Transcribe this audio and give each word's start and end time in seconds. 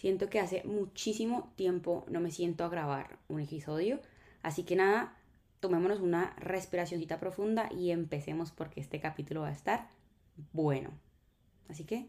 Siento 0.00 0.30
que 0.30 0.40
hace 0.40 0.62
muchísimo 0.64 1.52
tiempo 1.56 2.06
no 2.08 2.20
me 2.20 2.30
siento 2.30 2.64
a 2.64 2.70
grabar 2.70 3.18
un 3.28 3.38
episodio. 3.38 4.00
Así 4.40 4.62
que 4.62 4.74
nada, 4.74 5.14
tomémonos 5.60 6.00
una 6.00 6.34
respiracióncita 6.38 7.20
profunda 7.20 7.68
y 7.70 7.90
empecemos 7.90 8.50
porque 8.50 8.80
este 8.80 8.98
capítulo 8.98 9.42
va 9.42 9.48
a 9.48 9.52
estar 9.52 9.90
bueno. 10.54 10.90
Así 11.68 11.84
que... 11.84 12.08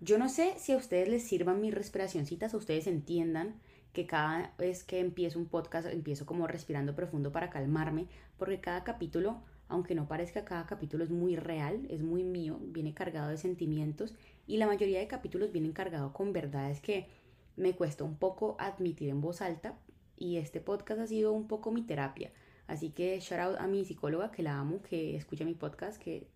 Yo 0.00 0.16
no 0.16 0.30
sé 0.30 0.54
si 0.56 0.72
a 0.72 0.78
ustedes 0.78 1.10
les 1.10 1.22
sirvan 1.22 1.60
mis 1.60 1.74
respiracioncitas, 1.74 2.54
a 2.54 2.56
ustedes 2.56 2.86
entiendan 2.86 3.60
que 3.92 4.06
cada 4.06 4.54
vez 4.56 4.84
que 4.84 5.00
empiezo 5.00 5.38
un 5.38 5.48
podcast 5.48 5.86
empiezo 5.88 6.24
como 6.24 6.46
respirando 6.46 6.96
profundo 6.96 7.30
para 7.30 7.50
calmarme, 7.50 8.06
porque 8.38 8.62
cada 8.62 8.84
capítulo 8.84 9.42
aunque 9.68 9.94
no 9.94 10.06
parezca, 10.06 10.44
cada 10.44 10.66
capítulo 10.66 11.04
es 11.04 11.10
muy 11.10 11.36
real, 11.36 11.86
es 11.90 12.02
muy 12.02 12.22
mío, 12.22 12.58
viene 12.60 12.94
cargado 12.94 13.30
de 13.30 13.36
sentimientos 13.36 14.14
y 14.46 14.58
la 14.58 14.66
mayoría 14.66 15.00
de 15.00 15.08
capítulos 15.08 15.52
vienen 15.52 15.72
cargados 15.72 16.12
con 16.12 16.32
verdades 16.32 16.80
que 16.80 17.08
me 17.56 17.74
cuesta 17.74 18.04
un 18.04 18.16
poco 18.16 18.56
admitir 18.58 19.08
en 19.08 19.20
voz 19.20 19.40
alta 19.40 19.78
y 20.16 20.36
este 20.36 20.60
podcast 20.60 21.00
ha 21.00 21.06
sido 21.06 21.32
un 21.32 21.48
poco 21.48 21.72
mi 21.72 21.82
terapia. 21.82 22.30
Así 22.66 22.90
que 22.90 23.18
shout 23.20 23.40
out 23.40 23.60
a 23.60 23.66
mi 23.66 23.84
psicóloga 23.84 24.30
que 24.30 24.42
la 24.42 24.58
amo, 24.58 24.82
que 24.82 25.16
escucha 25.16 25.44
mi 25.44 25.54
podcast, 25.54 26.00
que 26.00 26.28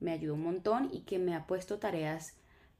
me 0.00 0.12
ayuda 0.12 0.34
un 0.34 0.42
montón 0.42 0.88
y 0.92 1.00
que 1.00 1.18
me 1.18 1.34
ha 1.34 1.46
puesto 1.46 1.78
tareas 1.78 2.36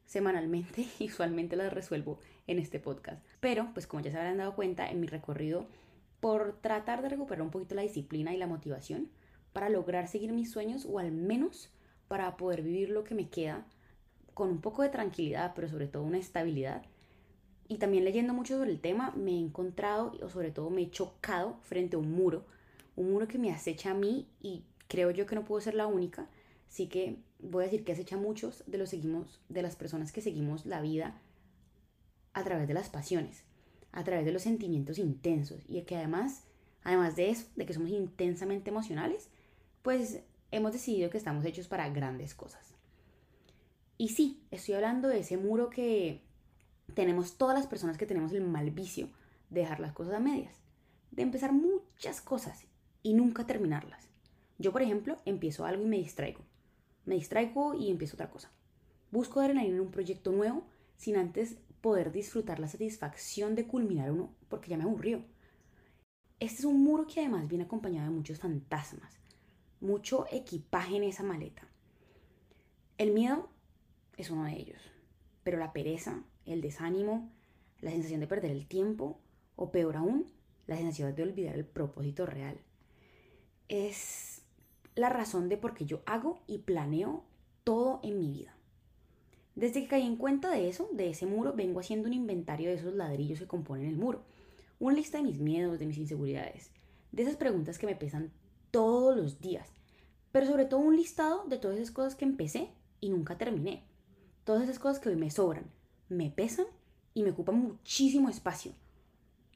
semanalmente 0.07 0.87
y 0.99 1.07
usualmente 1.07 1.57
las 1.57 1.73
resuelvo 1.73 2.19
en 2.47 2.59
este 2.59 2.79
podcast. 2.79 3.25
Pero, 3.41 3.71
pues 3.75 3.87
como 3.87 4.03
ya 4.03 4.11
se 4.11 4.19
habrán 4.19 4.39
dado 4.39 4.55
cuenta, 4.55 4.91
en 4.91 5.01
mi 5.01 5.07
recorrido 5.07 5.67
por 6.21 6.59
tratar 6.61 7.03
de 7.03 7.11
recuperar 7.11 7.43
un 7.43 7.51
poquito 7.51 7.75
la 7.75 7.83
disciplina 7.83 8.33
y 8.33 8.39
la 8.39 8.47
motivación, 8.47 9.11
para 9.55 9.71
lograr 9.71 10.09
seguir 10.09 10.33
mis 10.33 10.51
sueños 10.51 10.85
o 10.85 10.99
al 10.99 11.13
menos 11.13 11.71
para 12.09 12.37
poder 12.37 12.61
vivir 12.61 12.91
lo 12.91 13.05
que 13.05 13.15
me 13.15 13.31
queda 13.31 13.65
con 14.35 14.51
un 14.51 14.61
poco 14.61 14.83
de 14.83 14.89
tranquilidad, 14.89 15.53
pero 15.55 15.69
sobre 15.69 15.87
todo 15.87 16.03
una 16.03 16.19
estabilidad. 16.19 16.83
Y 17.69 17.79
también 17.79 18.05
leyendo 18.05 18.35
mucho 18.35 18.59
sobre 18.59 18.73
el 18.73 18.81
tema, 18.81 19.13
me 19.17 19.31
he 19.31 19.39
encontrado 19.39 20.13
o 20.21 20.29
sobre 20.29 20.51
todo 20.51 20.69
me 20.71 20.83
he 20.83 20.91
chocado 20.91 21.57
frente 21.63 21.97
a 21.97 22.01
un 22.01 22.11
muro, 22.11 22.45
un 22.97 23.13
muro 23.13 23.29
que 23.29 23.39
me 23.39 23.53
acecha 23.53 23.93
a 23.93 23.95
mí 23.95 24.29
y 24.43 24.65
creo 24.89 25.13
yo 25.13 25.25
que 25.25 25.37
no 25.37 25.45
puedo 25.45 25.61
ser 25.61 25.75
la 25.75 25.87
única, 25.87 26.29
así 26.69 26.89
que 26.89 27.21
voy 27.39 27.63
a 27.63 27.67
decir 27.67 27.85
que 27.85 27.93
acecha 27.93 28.17
a 28.17 28.21
muchos 28.21 28.65
de 28.67 28.77
los 28.77 28.91
seguimos 28.91 29.41
de 29.49 29.63
las 29.63 29.77
personas 29.77 30.11
que 30.11 30.21
seguimos 30.21 30.67
la 30.67 30.81
vida 30.81 31.21
a 32.33 32.43
través 32.43 32.67
de 32.67 32.75
las 32.75 32.91
pasiones, 32.91 33.45
a 33.93 34.03
través 34.03 34.25
de 34.25 34.33
los 34.33 34.43
sentimientos 34.43 34.99
intensos 34.99 35.63
y 35.69 35.81
que 35.83 35.97
además, 35.97 36.43
además 36.83 37.15
de 37.15 37.31
eso, 37.31 37.47
de 37.55 37.67
que 37.67 37.73
somos 37.73 37.91
intensamente 37.91 38.71
emocionales, 38.71 39.31
pues 39.85 40.23
hemos 40.51 40.73
decidido 40.73 41.11
que 41.11 41.19
estamos 41.19 41.45
hechos 41.45 41.69
para 41.69 41.91
grandes 41.91 42.35
cosas. 42.35 42.75
Y 43.99 44.09
sí, 44.09 44.43
estoy 44.51 44.77
hablando 44.77 45.09
de 45.09 45.19
ese 45.19 45.37
muro 45.37 45.69
que 45.69 46.23
tenemos 46.95 47.37
todas 47.37 47.55
las 47.55 47.67
personas 47.67 47.99
que 47.99 48.07
tenemos 48.07 48.33
el 48.33 48.41
mal 48.41 48.71
vicio 48.71 49.11
de 49.51 49.61
dejar 49.61 49.81
las 49.81 49.93
cosas 49.93 50.15
a 50.15 50.21
medias, 50.21 50.55
de 51.11 51.23
empezar 51.23 51.53
muchas 51.53 52.23
cosas 52.23 52.65
y 53.03 53.13
nunca 53.13 53.47
terminarlas. 53.47 54.09
Yo, 54.57 54.73
por 54.73 54.81
ejemplo, 54.81 55.19
empiezo 55.27 55.67
algo 55.67 55.85
y 55.85 55.89
me 55.89 55.99
distraigo. 55.99 56.41
Me 57.05 57.17
distraigo 57.17 57.75
y 57.75 57.91
empiezo 57.91 58.17
otra 58.17 58.31
cosa. 58.31 58.51
Busco 59.11 59.41
adrenalina 59.41 59.77
en 59.77 59.83
un 59.83 59.91
proyecto 59.91 60.33
nuevo 60.33 60.65
sin 60.97 61.17
antes 61.17 61.59
poder 61.83 62.11
disfrutar 62.11 62.59
la 62.59 62.69
satisfacción 62.69 63.55
de 63.55 63.67
culminar 63.67 64.11
uno 64.11 64.35
porque 64.49 64.71
ya 64.71 64.79
me 64.79 64.85
aburrió. 64.85 65.23
Este 66.41 66.61
es 66.61 66.65
un 66.65 66.83
muro 66.83 67.07
que 67.07 67.21
además 67.21 67.49
viene 67.49 67.65
acompañado 67.65 68.09
de 68.09 68.17
muchos 68.17 68.39
fantasmas, 68.39 69.21
mucho 69.81 70.27
equipaje 70.31 70.97
en 70.97 71.05
esa 71.05 71.23
maleta. 71.23 71.69
El 72.99 73.13
miedo 73.13 73.49
es 74.17 74.31
uno 74.31 74.45
de 74.45 74.53
ellos, 74.53 74.81
pero 75.43 75.59
la 75.59 75.73
pereza, 75.73 76.23
el 76.47 76.61
desánimo, 76.61 77.31
la 77.81 77.91
sensación 77.91 78.21
de 78.21 78.27
perder 78.27 78.51
el 78.51 78.67
tiempo 78.67 79.19
o 79.57 79.71
peor 79.71 79.97
aún, 79.97 80.27
la 80.67 80.77
sensación 80.77 81.15
de 81.15 81.23
olvidar 81.23 81.57
el 81.57 81.65
propósito 81.65 82.27
real. 82.27 82.59
Es 83.69 84.43
la 84.95 85.09
razón 85.09 85.49
de 85.49 85.57
por 85.57 85.75
qué 85.75 85.85
yo 85.85 86.03
hago 86.07 86.41
y 86.47 86.59
planeo 86.59 87.25
todo 87.65 88.01
en 88.03 88.19
mi 88.19 88.31
vida. 88.31 88.55
Desde 89.55 89.83
que 89.83 89.89
caí 89.89 90.07
en 90.07 90.17
cuenta 90.17 90.51
de 90.51 90.69
eso, 90.69 90.89
de 90.93 91.11
ese 91.11 91.27
muro, 91.27 91.53
vengo 91.53 91.81
haciendo 91.81 92.09
un 92.09 92.15
inventario 92.15 92.69
de 92.69 92.77
esos 92.77 92.95
ladrillos 92.95 93.39
que 93.39 93.47
componen 93.47 93.87
el 93.87 93.97
muro. 93.97 94.23
Una 94.81 94.97
lista 94.97 95.19
de 95.19 95.25
mis 95.25 95.39
miedos, 95.39 95.79
de 95.79 95.87
mis 95.87 95.99
inseguridades, 95.99 96.71
de 97.13 97.23
esas 97.23 97.37
preguntas 97.37 97.79
que 97.79 97.87
me 97.87 97.95
pesan 97.95 98.33
todos 98.75 99.17
los 99.17 99.41
días. 99.41 99.69
Pero 100.33 100.47
sobre 100.47 100.65
todo 100.65 100.81
un 100.81 100.97
listado 100.97 101.45
de 101.47 101.59
todas 101.59 101.77
esas 101.77 101.93
cosas 101.93 102.17
que 102.17 102.25
empecé 102.25 102.71
y 103.01 103.09
nunca 103.09 103.39
terminé. 103.39 103.85
Todas 104.43 104.65
esas 104.65 104.81
cosas 104.81 104.99
que 104.99 105.11
hoy 105.11 105.15
me 105.15 105.31
sobran, 105.31 105.71
me 106.09 106.29
pesan 106.29 106.67
y 107.15 107.23
me 107.23 107.31
ocupan 107.31 107.57
muchísimo 107.57 108.29
espacio. 108.29 108.73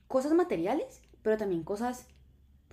Cosas 0.06 0.34
materiales, 0.34 1.02
pero 1.22 1.36
también 1.36 1.64
cosas 1.64 2.06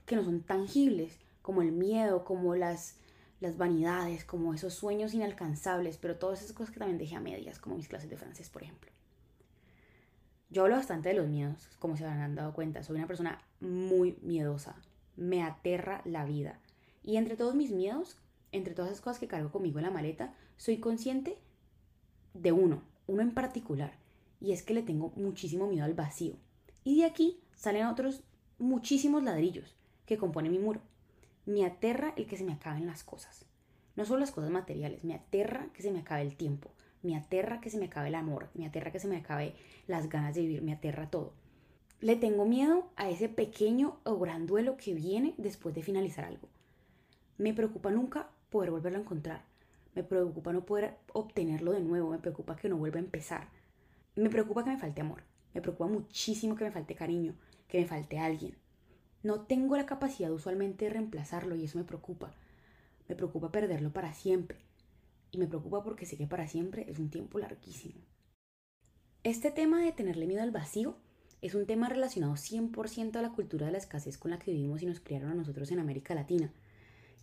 que 0.05 0.15
no 0.15 0.23
son 0.23 0.43
tangibles, 0.43 1.17
como 1.41 1.63
el 1.63 1.71
miedo, 1.71 2.23
como 2.23 2.53
las, 2.53 2.97
las 3.39 3.57
vanidades, 3.57 4.23
como 4.23 4.53
esos 4.53 4.75
sueños 4.75 5.15
inalcanzables, 5.15 5.97
pero 5.97 6.17
todas 6.17 6.43
esas 6.43 6.55
cosas 6.55 6.71
que 6.71 6.79
también 6.79 6.99
dejé 6.99 7.15
a 7.15 7.21
medias, 7.21 7.57
como 7.57 7.75
mis 7.75 7.87
clases 7.87 8.11
de 8.11 8.17
francés, 8.17 8.51
por 8.51 8.61
ejemplo. 8.61 8.91
Yo 10.51 10.61
hablo 10.61 10.75
bastante 10.75 11.09
de 11.09 11.15
los 11.15 11.27
miedos, 11.27 11.69
como 11.79 11.97
se 11.97 12.05
habrán 12.05 12.35
dado 12.35 12.53
cuenta. 12.53 12.83
Soy 12.83 12.97
una 12.97 13.07
persona 13.07 13.41
muy 13.59 14.19
miedosa, 14.21 14.75
me 15.17 15.43
aterra 15.43 16.01
la 16.05 16.25
vida. 16.25 16.59
Y 17.03 17.17
entre 17.17 17.35
todos 17.35 17.55
mis 17.55 17.71
miedos, 17.71 18.17
entre 18.51 18.73
todas 18.73 18.91
esas 18.91 19.01
cosas 19.01 19.19
que 19.19 19.27
cargo 19.27 19.51
conmigo 19.51 19.79
en 19.79 19.85
la 19.85 19.91
maleta, 19.91 20.33
soy 20.57 20.77
consciente 20.77 21.37
de 22.33 22.51
uno, 22.51 22.81
uno 23.07 23.21
en 23.21 23.33
particular, 23.33 23.93
y 24.41 24.51
es 24.51 24.63
que 24.63 24.73
le 24.73 24.83
tengo 24.83 25.11
muchísimo 25.15 25.67
miedo 25.67 25.85
al 25.85 25.93
vacío. 25.93 26.35
Y 26.83 26.99
de 26.99 27.05
aquí 27.05 27.39
salen 27.55 27.87
otros 27.87 28.23
muchísimos 28.57 29.23
ladrillos 29.23 29.75
que 30.05 30.17
componen 30.17 30.51
mi 30.51 30.59
muro. 30.59 30.81
Me 31.45 31.65
aterra 31.65 32.13
el 32.15 32.27
que 32.27 32.37
se 32.37 32.43
me 32.43 32.53
acaben 32.53 32.85
las 32.85 33.03
cosas. 33.03 33.45
No 33.95 34.05
solo 34.05 34.19
las 34.19 34.31
cosas 34.31 34.49
materiales, 34.49 35.03
me 35.03 35.15
aterra 35.15 35.69
que 35.73 35.81
se 35.81 35.91
me 35.91 35.99
acabe 35.99 36.23
el 36.23 36.35
tiempo, 36.35 36.71
me 37.01 37.15
aterra 37.15 37.61
que 37.61 37.69
se 37.69 37.77
me 37.77 37.85
acabe 37.85 38.09
el 38.09 38.15
amor, 38.15 38.49
me 38.53 38.65
aterra 38.65 38.91
que 38.91 38.99
se 38.99 39.07
me 39.07 39.17
acabe 39.17 39.55
las 39.87 40.09
ganas 40.09 40.35
de 40.35 40.41
vivir, 40.41 40.61
me 40.61 40.73
aterra 40.73 41.09
todo. 41.09 41.33
Le 42.01 42.17
tengo 42.17 42.45
miedo 42.45 42.89
a 42.97 43.09
ese 43.09 43.29
pequeño 43.29 43.97
o 44.03 44.19
gran 44.19 44.47
duelo 44.47 44.75
que 44.75 44.93
viene 44.93 45.33
después 45.37 45.73
de 45.73 45.81
finalizar 45.81 46.25
algo. 46.25 46.49
Me 47.37 47.53
preocupa 47.53 47.89
nunca 47.89 48.29
poder 48.49 48.71
volverlo 48.71 48.99
a 48.99 49.01
encontrar. 49.01 49.43
Me 49.95 50.03
preocupa 50.03 50.51
no 50.51 50.65
poder 50.65 50.97
obtenerlo 51.13 51.71
de 51.71 51.79
nuevo. 51.79 52.11
Me 52.11 52.19
preocupa 52.19 52.57
que 52.57 52.67
no 52.67 52.77
vuelva 52.77 52.97
a 52.97 53.03
empezar. 53.03 53.49
Me 54.15 54.29
preocupa 54.29 54.63
que 54.63 54.71
me 54.71 54.77
falte 54.77 55.01
amor. 55.01 55.23
Me 55.53 55.61
preocupa 55.61 55.87
muchísimo 55.87 56.55
que 56.55 56.65
me 56.65 56.71
falte 56.71 56.95
cariño, 56.95 57.33
que 57.69 57.79
me 57.79 57.87
falte 57.87 58.19
alguien. 58.19 58.55
No 59.23 59.41
tengo 59.41 59.77
la 59.77 59.85
capacidad 59.85 60.31
usualmente 60.31 60.85
de 60.85 60.91
reemplazarlo 60.91 61.55
y 61.55 61.63
eso 61.63 61.77
me 61.77 61.85
preocupa. 61.85 62.33
Me 63.07 63.15
preocupa 63.15 63.51
perderlo 63.51 63.93
para 63.93 64.13
siempre. 64.13 64.59
Y 65.31 65.37
me 65.37 65.47
preocupa 65.47 65.81
porque 65.81 66.05
sé 66.05 66.17
que 66.17 66.27
para 66.27 66.47
siempre 66.47 66.85
es 66.89 66.99
un 66.99 67.09
tiempo 67.09 67.39
larguísimo. 67.39 68.01
Este 69.23 69.49
tema 69.49 69.81
de 69.81 69.93
tenerle 69.93 70.27
miedo 70.27 70.43
al 70.43 70.51
vacío 70.51 70.97
es 71.45 71.53
un 71.53 71.67
tema 71.67 71.89
relacionado 71.89 72.33
100% 72.33 73.17
a 73.17 73.21
la 73.21 73.31
cultura 73.31 73.67
de 73.67 73.71
la 73.71 73.77
escasez 73.77 74.17
con 74.17 74.31
la 74.31 74.39
que 74.39 74.51
vivimos 74.51 74.81
y 74.81 74.87
nos 74.87 74.99
criaron 74.99 75.29
a 75.29 75.35
nosotros 75.35 75.69
en 75.71 75.77
América 75.77 76.15
Latina. 76.15 76.51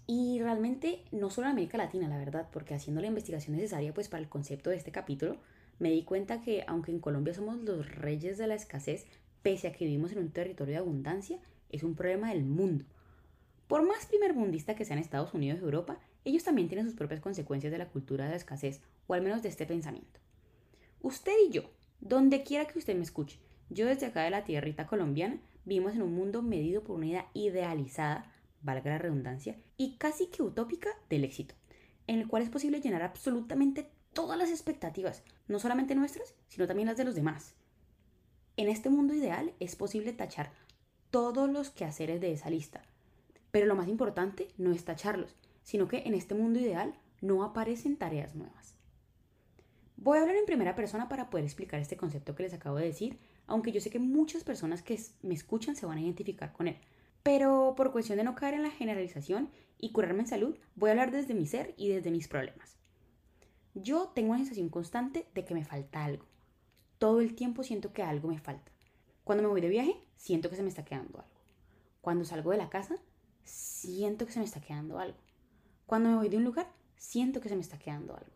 Y 0.07 0.39
realmente 0.41 1.03
no 1.11 1.29
solo 1.29 1.49
en 1.49 1.55
América 1.55 1.77
Latina, 1.77 2.09
la 2.09 2.19
verdad, 2.19 2.49
porque 2.53 2.75
haciendo 2.75 3.01
la 3.01 3.09
investigación 3.09 3.57
necesaria 3.57 3.93
pues 3.93 4.09
para 4.09 4.23
el 4.23 4.29
concepto 4.29 4.71
de 4.71 4.77
este 4.77 4.93
capítulo, 4.93 5.39
me 5.81 5.91
di 5.91 6.05
cuenta 6.05 6.41
que 6.41 6.65
aunque 6.69 6.93
en 6.93 7.01
Colombia 7.01 7.35
somos 7.35 7.61
los 7.63 7.93
reyes 7.97 8.39
de 8.39 8.47
la 8.47 8.55
escasez, 8.55 9.07
pese 9.43 9.67
a 9.67 9.73
que 9.73 9.87
vivimos 9.87 10.13
en 10.13 10.19
un 10.19 10.31
territorio 10.31 10.75
de 10.75 10.79
abundancia, 10.79 11.39
es 11.71 11.83
un 11.83 11.97
problema 11.97 12.31
del 12.31 12.45
mundo. 12.45 12.85
Por 13.67 13.85
más 13.85 14.07
primermundista 14.07 14.77
que 14.77 14.85
sean 14.85 15.01
Estados 15.01 15.35
Unidos 15.35 15.59
y 15.61 15.65
Europa, 15.65 15.99
ellos 16.25 16.45
también 16.45 16.69
tienen 16.69 16.87
sus 16.87 16.95
propias 16.95 17.21
consecuencias 17.21 17.73
de 17.73 17.79
la 17.79 17.89
cultura 17.89 18.27
de 18.27 18.31
la 18.31 18.37
escasez, 18.37 18.81
o 19.09 19.15
al 19.15 19.23
menos 19.23 19.43
de 19.43 19.49
este 19.49 19.67
pensamiento. 19.67 20.21
Usted 21.01 21.33
y 21.49 21.51
yo, 21.51 21.65
donde 22.01 22.45
quiera 22.45 22.67
que 22.67 22.79
usted 22.79 22.95
me 22.95 23.03
escuche, 23.03 23.41
yo 23.73 23.87
desde 23.87 24.07
acá 24.07 24.23
de 24.23 24.31
la 24.31 24.45
tierrita 24.45 24.87
colombiana 24.87 25.41
vivimos 25.65 25.95
en 25.95 26.03
un 26.03 26.15
mundo 26.15 26.43
medido 26.43 26.85
por 26.85 26.97
una 26.97 27.07
idea 27.07 27.31
idealizada, 27.33 28.31
valga 28.61 28.91
la 28.91 28.99
redundancia, 28.99 29.57
y 29.77 29.97
casi 29.97 30.27
que 30.27 30.43
utópica 30.43 30.91
del 31.09 31.25
éxito, 31.25 31.55
en 32.07 32.19
el 32.19 32.29
cual 32.29 32.43
es 32.43 32.51
posible 32.51 32.81
llenar 32.81 33.03
absolutamente 33.03 33.89
todas 34.13 34.39
las 34.39 34.51
expectativas, 34.51 35.23
no 35.49 35.59
solamente 35.59 35.95
nuestras, 35.95 36.35
sino 36.49 36.67
también 36.67 36.89
las 36.89 36.99
de 36.99 37.05
los 37.05 37.15
demás. 37.15 37.55
En 38.59 38.69
este 38.69 38.91
mundo 38.91 39.15
ideal 39.15 39.55
es 39.59 39.75
posible 39.75 40.13
tachar 40.13 40.53
todos 41.11 41.51
los 41.51 41.71
quehaceres 41.71 42.21
de 42.21 42.33
esa 42.33 42.51
lista, 42.51 42.83
pero 43.51 43.67
lo 43.67 43.75
más 43.75 43.89
importante 43.89 44.49
no 44.59 44.73
es 44.73 44.85
tacharlos, 44.85 45.35
sino 45.63 45.89
que 45.89 46.03
en 46.05 46.15
este 46.15 46.35
mundo 46.35 46.61
ideal 46.61 46.95
no 47.23 47.43
aparecen 47.43 47.97
tareas 47.97 48.35
nuevas. 48.35 48.75
Voy 49.97 50.19
a 50.19 50.23
hablar 50.23 50.37
en 50.37 50.47
primera 50.47 50.75
persona 50.75 51.09
para 51.09 51.31
poder 51.31 51.45
explicar 51.45 51.81
este 51.81 51.97
concepto 51.97 52.35
que 52.35 52.43
les 52.43 52.53
acabo 52.53 52.77
de 52.77 52.87
decir 52.87 53.19
aunque 53.47 53.73
yo 53.73 53.81
sé 53.81 53.91
que 53.91 53.99
muchas 53.99 54.45
personas 54.45 54.83
que 54.83 55.01
me 55.23 55.35
escuchan 55.35 55.77
se 55.77 55.87
van 55.87 55.99
a 55.99 56.03
identificar 56.03 56.53
con 56.53 56.69
él. 56.69 56.79
Pero 57.23 57.75
por 57.77 57.93
cuestión 57.93 58.19
de 58.19 58.25
no 58.25 58.35
caer 58.35 58.55
en 58.55 58.63
la 58.63 58.71
generalización 58.71 59.51
y 59.79 59.93
curarme 59.93 60.21
en 60.21 60.27
salud, 60.27 60.57
voy 60.75 60.89
a 60.89 60.93
hablar 60.93 61.11
desde 61.13 61.35
mi 61.35 61.47
ser 61.47 61.75
y 61.77 61.89
desde 61.89 62.11
mis 62.11 62.29
problemas. 62.29 62.77
yo 63.75 64.13
tengo 64.15 64.31
una 64.31 64.41
sensación 64.41 64.69
constante 64.69 65.27
de 65.35 65.45
que 65.45 65.55
me 65.55 65.65
falta 65.65 66.05
algo. 66.05 66.27
Todo 66.99 67.21
el 67.21 67.35
tiempo 67.35 67.63
siento 67.63 67.93
que 67.93 68.03
algo 68.03 68.29
me 68.29 68.39
falta. 68.39 68.71
Cuando 69.25 69.43
me 69.43 69.49
voy 69.49 69.61
de 69.61 69.69
viaje, 69.69 69.97
siento 70.17 70.51
que 70.51 70.57
se 70.57 70.63
me 70.63 70.69
está 70.69 70.85
quedando 70.85 71.21
algo. 71.21 71.41
Cuando 72.01 72.25
salgo 72.25 72.51
de 72.51 72.59
la 72.59 72.69
casa, 72.69 72.97
siento 73.45 74.27
que 74.27 74.33
se 74.33 74.41
me 74.41 74.45
está 74.45 74.61
quedando 74.61 74.99
algo. 74.99 75.19
Cuando 75.87 76.11
me 76.11 76.17
voy 76.17 76.29
de 76.29 76.37
un 76.37 76.45
lugar, 76.45 76.71
siento 76.97 77.41
que 77.41 77.49
se 77.49 77.55
me 77.55 77.63
está 77.63 77.79
quedando 77.79 78.15
algo. 78.15 78.33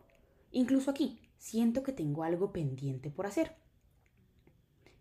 Incluso 0.52 0.90
aquí, 0.90 1.20
siento 1.38 1.82
que 1.82 1.92
tengo 1.92 2.24
algo 2.24 2.52
pendiente 2.52 3.10
por 3.10 3.26
hacer. 3.26 3.54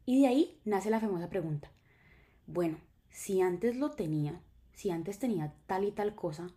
Y 0.05 0.21
de 0.21 0.27
ahí 0.27 0.59
nace 0.65 0.89
la 0.89 0.99
famosa 0.99 1.29
pregunta. 1.29 1.71
Bueno, 2.47 2.77
si 3.09 3.41
antes 3.41 3.75
lo 3.75 3.91
tenía, 3.91 4.39
si 4.73 4.91
antes 4.91 5.17
tenía 5.17 5.53
tal 5.65 5.83
y 5.83 5.91
tal 5.91 6.13
cosa, 6.13 6.51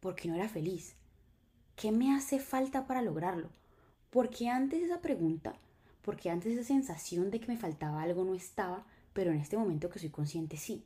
¿por 0.00 0.14
qué 0.14 0.28
no 0.28 0.34
era 0.36 0.48
feliz? 0.48 0.94
¿Qué 1.74 1.90
me 1.90 2.14
hace 2.14 2.38
falta 2.38 2.86
para 2.86 3.02
lograrlo? 3.02 3.48
Porque 4.10 4.48
antes 4.48 4.82
esa 4.82 5.00
pregunta, 5.00 5.54
porque 6.02 6.30
antes 6.30 6.52
esa 6.52 6.64
sensación 6.64 7.30
de 7.30 7.40
que 7.40 7.48
me 7.48 7.56
faltaba 7.56 8.02
algo 8.02 8.24
no 8.24 8.34
estaba, 8.34 8.86
pero 9.12 9.32
en 9.32 9.38
este 9.38 9.56
momento 9.56 9.88
que 9.90 9.98
soy 9.98 10.10
consciente 10.10 10.56
sí. 10.56 10.84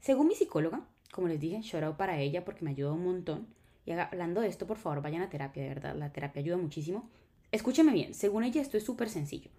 Según 0.00 0.28
mi 0.28 0.34
psicóloga, 0.34 0.86
como 1.10 1.28
les 1.28 1.40
dije, 1.40 1.62
llorado 1.62 1.96
para 1.96 2.20
ella 2.20 2.44
porque 2.44 2.64
me 2.64 2.72
ayuda 2.72 2.92
un 2.92 3.04
montón. 3.04 3.48
Y 3.86 3.92
hablando 3.92 4.40
de 4.40 4.48
esto, 4.48 4.66
por 4.66 4.76
favor, 4.76 5.02
vayan 5.02 5.22
a 5.22 5.30
terapia, 5.30 5.62
de 5.62 5.68
verdad, 5.70 5.96
la 5.96 6.12
terapia 6.12 6.40
ayuda 6.40 6.58
muchísimo. 6.58 7.08
Escúcheme 7.50 7.92
bien, 7.92 8.14
según 8.14 8.44
ella 8.44 8.60
esto 8.60 8.76
es 8.76 8.84
súper 8.84 9.08
sencillo. 9.08 9.50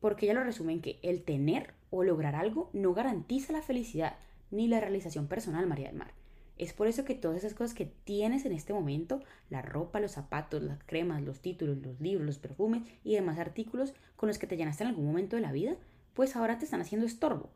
Porque 0.00 0.26
ella 0.26 0.34
lo 0.34 0.44
resume 0.44 0.72
en 0.72 0.80
que 0.80 0.98
el 1.02 1.22
tener 1.22 1.74
o 1.90 2.02
lograr 2.02 2.34
algo 2.34 2.70
no 2.72 2.94
garantiza 2.94 3.52
la 3.52 3.62
felicidad 3.62 4.16
ni 4.50 4.68
la 4.68 4.80
realización 4.80 5.28
personal, 5.28 5.66
María 5.66 5.88
del 5.88 5.96
Mar. 5.96 6.12
Es 6.60 6.74
por 6.74 6.88
eso 6.88 7.06
que 7.06 7.14
todas 7.14 7.38
esas 7.38 7.54
cosas 7.54 7.74
que 7.74 7.86
tienes 7.86 8.44
en 8.44 8.52
este 8.52 8.74
momento, 8.74 9.22
la 9.48 9.62
ropa, 9.62 9.98
los 9.98 10.12
zapatos, 10.12 10.62
las 10.62 10.82
cremas, 10.84 11.22
los 11.22 11.40
títulos, 11.40 11.78
los 11.78 11.98
libros, 12.00 12.26
los 12.26 12.38
perfumes 12.38 12.82
y 13.02 13.14
demás 13.14 13.38
artículos 13.38 13.94
con 14.16 14.28
los 14.28 14.38
que 14.38 14.46
te 14.46 14.58
llenaste 14.58 14.84
en 14.84 14.90
algún 14.90 15.06
momento 15.06 15.36
de 15.36 15.42
la 15.42 15.52
vida, 15.52 15.76
pues 16.12 16.36
ahora 16.36 16.58
te 16.58 16.66
están 16.66 16.82
haciendo 16.82 17.06
estorbo. 17.06 17.48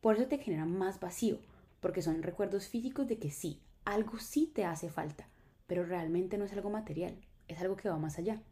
Por 0.00 0.16
eso 0.16 0.26
te 0.26 0.38
generan 0.38 0.76
más 0.76 0.98
vacío, 0.98 1.38
porque 1.80 2.02
son 2.02 2.24
recuerdos 2.24 2.66
físicos 2.66 3.06
de 3.06 3.18
que 3.18 3.30
sí, 3.30 3.60
algo 3.84 4.18
sí 4.18 4.50
te 4.52 4.64
hace 4.64 4.88
falta, 4.88 5.28
pero 5.68 5.84
realmente 5.84 6.36
no 6.36 6.44
es 6.44 6.52
algo 6.52 6.70
material, 6.70 7.14
es 7.46 7.60
algo 7.60 7.76
que 7.76 7.88
va 7.88 7.98
más 7.98 8.18
allá. 8.18 8.42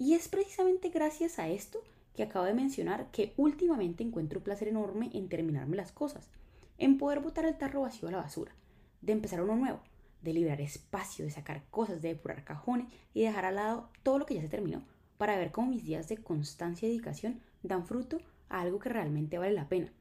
Y 0.00 0.14
es 0.14 0.28
precisamente 0.28 0.88
gracias 0.88 1.38
a 1.38 1.50
esto 1.50 1.84
que 2.16 2.22
acabo 2.22 2.46
de 2.46 2.54
mencionar 2.54 3.10
que 3.10 3.34
últimamente 3.36 4.02
encuentro 4.02 4.38
un 4.38 4.44
placer 4.44 4.68
enorme 4.68 5.10
en 5.12 5.28
terminarme 5.28 5.76
las 5.76 5.92
cosas 5.92 6.30
en 6.78 6.96
poder 6.96 7.20
botar 7.20 7.44
el 7.44 7.58
tarro 7.58 7.82
vacío 7.82 8.08
a 8.08 8.12
la 8.12 8.16
basura, 8.16 8.56
de 9.02 9.12
empezar 9.12 9.42
uno 9.42 9.56
nuevo, 9.56 9.80
de 10.22 10.32
liberar 10.32 10.62
espacio, 10.62 11.26
de 11.26 11.30
sacar 11.30 11.64
cosas, 11.70 12.00
de 12.00 12.08
depurar 12.08 12.44
cajones 12.44 12.86
y 13.12 13.24
dejar 13.24 13.44
al 13.44 13.56
lado 13.56 13.90
todo 14.02 14.18
lo 14.18 14.24
que 14.24 14.36
ya 14.36 14.40
se 14.40 14.48
terminó, 14.48 14.82
para 15.18 15.36
ver 15.36 15.50
cómo 15.50 15.68
mis 15.68 15.84
días 15.84 16.08
de 16.08 16.16
constancia 16.16 16.88
y 16.88 16.92
dedicación 16.92 17.42
dan 17.62 17.84
fruto 17.84 18.22
a 18.48 18.62
algo 18.62 18.78
que 18.78 18.88
realmente 18.88 19.36
vale 19.36 19.52
la 19.52 19.68
pena. 19.68 19.92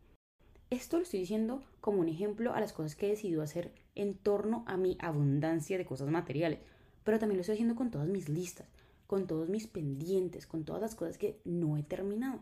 Esto 0.69 0.95
lo 0.95 1.03
estoy 1.03 1.19
diciendo 1.19 1.61
como 1.81 1.99
un 1.99 2.07
ejemplo 2.07 2.53
a 2.53 2.61
las 2.61 2.71
cosas 2.71 2.95
que 2.95 3.07
he 3.07 3.09
decidido 3.09 3.41
hacer 3.41 3.73
en 3.95 4.13
torno 4.13 4.63
a 4.65 4.77
mi 4.77 4.97
abundancia 5.01 5.77
de 5.77 5.85
cosas 5.85 6.07
materiales, 6.07 6.59
pero 7.03 7.19
también 7.19 7.35
lo 7.35 7.41
estoy 7.41 7.55
haciendo 7.55 7.75
con 7.75 7.91
todas 7.91 8.07
mis 8.07 8.29
listas, 8.29 8.69
con 9.09 9.25
todos 9.25 9.49
mis 9.49 9.65
pendientes, 9.65 10.45
con 10.45 10.65
todas 10.65 10.83
las 10.83 10.93
cosas 10.93 11.17
que 11.17 11.39
no 11.43 11.77
he 11.77 11.81
terminado. 11.81 12.41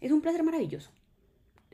Es 0.00 0.10
un 0.10 0.20
placer 0.20 0.42
maravilloso, 0.42 0.90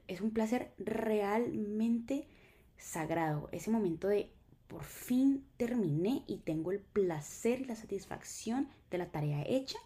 es 0.09 0.21
un 0.21 0.31
placer 0.31 0.75
realmente 0.77 2.29
sagrado. 2.77 3.49
Ese 3.51 3.71
momento 3.71 4.07
de 4.07 4.31
por 4.67 4.85
fin 4.85 5.43
terminé 5.57 6.23
y 6.27 6.37
tengo 6.37 6.71
el 6.71 6.81
placer 6.81 7.63
y 7.63 7.65
la 7.65 7.77
satisfacción 7.77 8.69
de 8.91 8.99
la 8.99 9.11
tarea 9.11 9.43
hecha, 9.47 9.79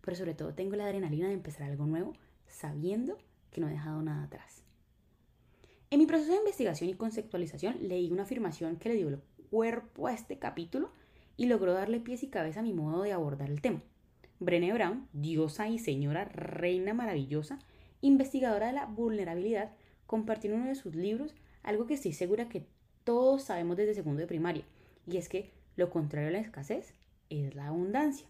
pero 0.00 0.16
sobre 0.16 0.34
todo 0.34 0.54
tengo 0.54 0.76
la 0.76 0.84
adrenalina 0.84 1.26
de 1.26 1.34
empezar 1.34 1.68
algo 1.68 1.86
nuevo 1.86 2.12
sabiendo 2.46 3.18
que 3.50 3.60
no 3.60 3.66
he 3.66 3.72
dejado 3.72 4.00
nada 4.00 4.22
atrás. 4.22 4.62
En 5.90 5.98
mi 5.98 6.06
proceso 6.06 6.30
de 6.30 6.38
investigación 6.38 6.88
y 6.88 6.94
conceptualización 6.94 7.88
leí 7.88 8.12
una 8.12 8.22
afirmación 8.22 8.76
que 8.76 8.90
le 8.90 8.94
dio 8.94 9.08
el 9.08 9.20
cuerpo 9.50 10.06
a 10.06 10.14
este 10.14 10.38
capítulo 10.38 10.92
y 11.40 11.46
logró 11.46 11.72
darle 11.72 12.00
pies 12.00 12.22
y 12.22 12.26
cabeza 12.26 12.60
a 12.60 12.62
mi 12.62 12.74
modo 12.74 13.02
de 13.02 13.14
abordar 13.14 13.48
el 13.48 13.62
tema. 13.62 13.82
Brené 14.40 14.74
Brown, 14.74 15.08
diosa 15.14 15.70
y 15.70 15.78
señora 15.78 16.26
reina 16.26 16.92
maravillosa, 16.92 17.58
investigadora 18.02 18.66
de 18.66 18.74
la 18.74 18.84
vulnerabilidad, 18.84 19.72
compartió 20.06 20.50
en 20.50 20.60
uno 20.60 20.68
de 20.68 20.74
sus 20.74 20.94
libros 20.94 21.34
algo 21.62 21.86
que 21.86 21.94
estoy 21.94 22.12
segura 22.12 22.50
que 22.50 22.66
todos 23.04 23.44
sabemos 23.44 23.78
desde 23.78 23.94
segundo 23.94 24.20
de 24.20 24.26
primaria, 24.26 24.64
y 25.06 25.16
es 25.16 25.30
que 25.30 25.50
lo 25.76 25.88
contrario 25.88 26.28
a 26.28 26.32
la 26.32 26.40
escasez 26.40 26.92
es 27.30 27.54
la 27.54 27.68
abundancia, 27.68 28.26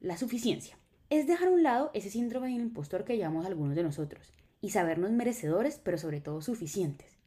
la 0.00 0.16
suficiencia. 0.16 0.78
Es 1.10 1.26
dejar 1.26 1.48
a 1.48 1.52
un 1.52 1.62
lado 1.62 1.90
ese 1.92 2.08
síndrome 2.08 2.48
del 2.48 2.62
impostor 2.62 3.04
que 3.04 3.18
llevamos 3.18 3.44
algunos 3.44 3.76
de 3.76 3.82
nosotros, 3.82 4.32
y 4.62 4.70
sabernos 4.70 5.10
merecedores, 5.10 5.78
pero 5.84 5.98
sobre 5.98 6.22
todo 6.22 6.40
suficientes. 6.40 7.18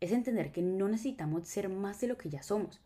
Es 0.00 0.10
entender 0.10 0.50
que 0.50 0.60
no 0.60 0.88
necesitamos 0.88 1.46
ser 1.46 1.68
más 1.68 2.00
de 2.00 2.08
lo 2.08 2.18
que 2.18 2.30
ya 2.30 2.42
somos, 2.42 2.80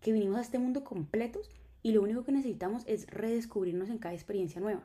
que 0.00 0.12
vinimos 0.12 0.38
a 0.38 0.42
este 0.42 0.58
mundo 0.58 0.84
completos 0.84 1.50
y 1.82 1.92
lo 1.92 2.02
único 2.02 2.24
que 2.24 2.32
necesitamos 2.32 2.82
es 2.86 3.06
redescubrirnos 3.06 3.88
en 3.88 3.98
cada 3.98 4.14
experiencia 4.14 4.60
nueva, 4.60 4.82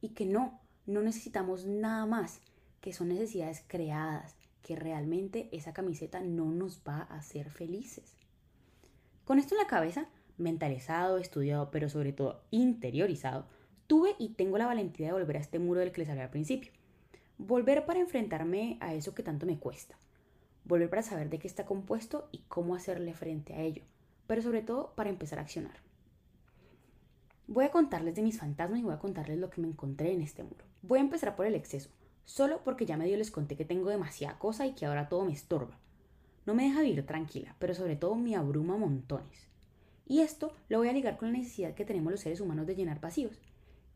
y 0.00 0.10
que 0.10 0.24
no, 0.24 0.60
no 0.86 1.02
necesitamos 1.02 1.66
nada 1.66 2.06
más, 2.06 2.40
que 2.80 2.92
son 2.92 3.08
necesidades 3.08 3.64
creadas, 3.66 4.36
que 4.62 4.76
realmente 4.76 5.48
esa 5.52 5.72
camiseta 5.72 6.20
no 6.20 6.46
nos 6.46 6.82
va 6.86 7.06
a 7.10 7.16
hacer 7.16 7.50
felices. 7.50 8.16
Con 9.24 9.38
esto 9.38 9.54
en 9.54 9.62
la 9.62 9.66
cabeza, 9.66 10.08
mentalizado, 10.36 11.18
estudiado, 11.18 11.70
pero 11.70 11.88
sobre 11.88 12.12
todo 12.12 12.42
interiorizado, 12.50 13.46
tuve 13.86 14.14
y 14.18 14.30
tengo 14.30 14.58
la 14.58 14.66
valentía 14.66 15.08
de 15.08 15.12
volver 15.12 15.36
a 15.36 15.40
este 15.40 15.58
muro 15.58 15.80
del 15.80 15.92
que 15.92 16.02
les 16.02 16.08
hablé 16.08 16.22
al 16.22 16.30
principio. 16.30 16.72
Volver 17.36 17.84
para 17.86 18.00
enfrentarme 18.00 18.78
a 18.80 18.94
eso 18.94 19.14
que 19.14 19.22
tanto 19.22 19.46
me 19.46 19.58
cuesta. 19.58 19.98
Volver 20.64 20.90
para 20.90 21.02
saber 21.02 21.30
de 21.30 21.38
qué 21.38 21.48
está 21.48 21.66
compuesto 21.66 22.28
y 22.32 22.38
cómo 22.48 22.74
hacerle 22.74 23.14
frente 23.14 23.54
a 23.54 23.60
ello. 23.60 23.82
Pero 24.28 24.42
sobre 24.42 24.62
todo 24.62 24.92
para 24.94 25.10
empezar 25.10 25.40
a 25.40 25.42
accionar. 25.42 25.74
Voy 27.48 27.64
a 27.64 27.70
contarles 27.70 28.14
de 28.14 28.22
mis 28.22 28.38
fantasmas 28.38 28.78
y 28.78 28.82
voy 28.84 28.92
a 28.92 28.98
contarles 28.98 29.38
lo 29.38 29.48
que 29.48 29.60
me 29.60 29.68
encontré 29.68 30.12
en 30.12 30.20
este 30.20 30.44
muro. 30.44 30.64
Voy 30.82 30.98
a 30.98 31.02
empezar 31.02 31.34
por 31.34 31.46
el 31.46 31.54
exceso, 31.54 31.88
solo 32.26 32.60
porque 32.62 32.84
ya 32.86 32.98
medio 32.98 33.16
les 33.16 33.30
conté 33.30 33.56
que 33.56 33.64
tengo 33.64 33.88
demasiada 33.88 34.38
cosa 34.38 34.66
y 34.66 34.74
que 34.74 34.84
ahora 34.84 35.08
todo 35.08 35.24
me 35.24 35.32
estorba. 35.32 35.78
No 36.44 36.54
me 36.54 36.64
deja 36.64 36.82
vivir 36.82 37.04
tranquila, 37.06 37.56
pero 37.58 37.74
sobre 37.74 37.96
todo 37.96 38.14
me 38.16 38.36
abruma 38.36 38.76
montones. 38.76 39.48
Y 40.06 40.20
esto 40.20 40.52
lo 40.68 40.76
voy 40.78 40.88
a 40.88 40.92
ligar 40.92 41.16
con 41.16 41.32
la 41.32 41.38
necesidad 41.38 41.74
que 41.74 41.86
tenemos 41.86 42.12
los 42.12 42.20
seres 42.20 42.40
humanos 42.40 42.66
de 42.66 42.74
llenar 42.74 43.00
vacíos. 43.00 43.40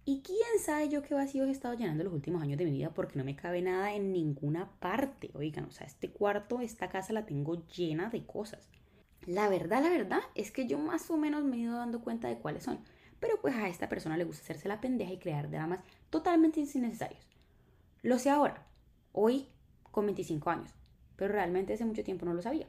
Y 0.07 0.23
quién 0.23 0.59
sabe 0.59 0.89
yo 0.89 1.03
qué 1.03 1.13
vacíos 1.13 1.47
he 1.47 1.53
estado 1.53 1.75
llenando 1.75 2.05
los 2.05 2.13
últimos 2.13 2.43
años 2.43 2.59
de 2.59 2.65
mi 2.65 2.73
vida 2.73 2.95
porque 2.95 3.19
no 3.19 3.25
me 3.25 3.37
cabe 3.37 3.63
nada 3.63 3.95
en 3.95 4.13
ninguna 4.13 4.71
parte. 4.81 5.31
Oigan, 5.35 5.67
o 5.67 5.71
sea, 5.71 5.87
este 5.87 6.11
cuarto, 6.11 6.61
esta 6.61 6.89
casa 6.89 7.13
la 7.13 7.27
tengo 7.27 7.67
llena 7.67 8.09
de 8.09 8.25
cosas. 8.25 8.69
La 9.27 9.49
verdad, 9.49 9.83
la 9.83 9.89
verdad 9.89 10.21
es 10.35 10.51
que 10.51 10.67
yo 10.67 10.79
más 10.79 11.11
o 11.11 11.17
menos 11.17 11.45
me 11.45 11.57
he 11.57 11.61
ido 11.61 11.77
dando 11.77 12.01
cuenta 12.01 12.29
de 12.29 12.39
cuáles 12.39 12.65
son. 12.65 12.81
Pero 13.21 13.41
pues 13.41 13.55
a 13.55 13.69
esta 13.69 13.89
persona 13.89 14.17
le 14.17 14.25
gusta 14.25 14.43
hacerse 14.43 14.67
la 14.67 14.81
pendeja 14.81 15.13
y 15.13 15.19
crear 15.19 15.49
dramas 15.49 15.81
totalmente 16.11 16.61
innecesarios. 16.61 17.25
Lo 18.03 18.19
sé 18.19 18.31
ahora, 18.31 18.67
hoy 19.13 19.47
con 19.93 20.07
25 20.07 20.51
años, 20.51 20.75
pero 21.15 21.33
realmente 21.33 21.75
hace 21.75 21.85
mucho 21.85 22.03
tiempo 22.03 22.27
no 22.27 22.35
lo 22.35 22.43
sabía. 22.43 22.67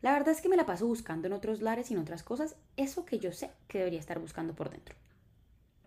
La 0.00 0.12
verdad 0.12 0.30
es 0.30 0.40
que 0.40 0.48
me 0.48 0.56
la 0.56 0.66
paso 0.66 0.88
buscando 0.88 1.28
en 1.28 1.32
otros 1.32 1.62
lares 1.62 1.90
y 1.90 1.94
en 1.94 2.00
otras 2.00 2.24
cosas 2.24 2.56
eso 2.76 3.04
que 3.04 3.20
yo 3.20 3.30
sé 3.30 3.52
que 3.68 3.78
debería 3.78 4.00
estar 4.00 4.18
buscando 4.18 4.52
por 4.52 4.68
dentro. 4.68 4.96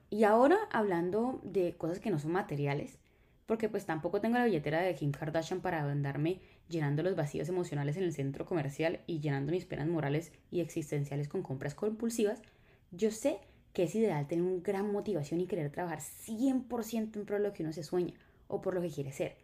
Y 0.10 0.24
ahora 0.24 0.58
hablando 0.72 1.42
de 1.44 1.76
cosas 1.76 2.00
que 2.00 2.12
no 2.12 2.20
son 2.20 2.32
materiales, 2.32 2.98
porque 3.46 3.68
pues 3.68 3.86
tampoco 3.86 4.22
tengo 4.22 4.38
la 4.38 4.46
billetera 4.46 4.80
de 4.80 4.96
Kim 4.96 5.12
Kardashian 5.12 5.60
para 5.60 5.84
andarme 5.84 6.40
llenando 6.68 7.04
los 7.04 7.16
vacíos 7.16 7.50
emocionales 7.50 7.98
en 7.98 8.04
el 8.04 8.14
centro 8.14 8.46
comercial 8.46 9.02
y 9.08 9.20
llenando 9.20 9.52
mis 9.52 9.66
penas 9.66 9.88
morales 9.88 10.32
y 10.52 10.62
existenciales 10.62 11.28
con 11.28 11.44
compras 11.44 11.76
compulsivas, 11.76 12.42
yo 12.92 13.12
sé 13.12 13.40
que 13.74 13.84
es 13.84 13.96
ideal 13.96 14.28
tener 14.28 14.46
una 14.46 14.62
gran 14.62 14.92
motivación 14.92 15.42
y 15.42 15.48
querer 15.48 15.70
trabajar 15.70 16.00
100% 16.00 17.16
en 17.16 17.26
pro 17.26 17.38
de 17.38 17.44
lo 17.44 17.54
que 17.54 17.64
uno 17.64 17.74
se 17.74 17.84
sueña, 17.84 18.14
o 18.48 18.62
por 18.62 18.74
lo 18.74 18.82
que 18.82 18.90
quiere 18.90 19.12
ser. 19.12 19.36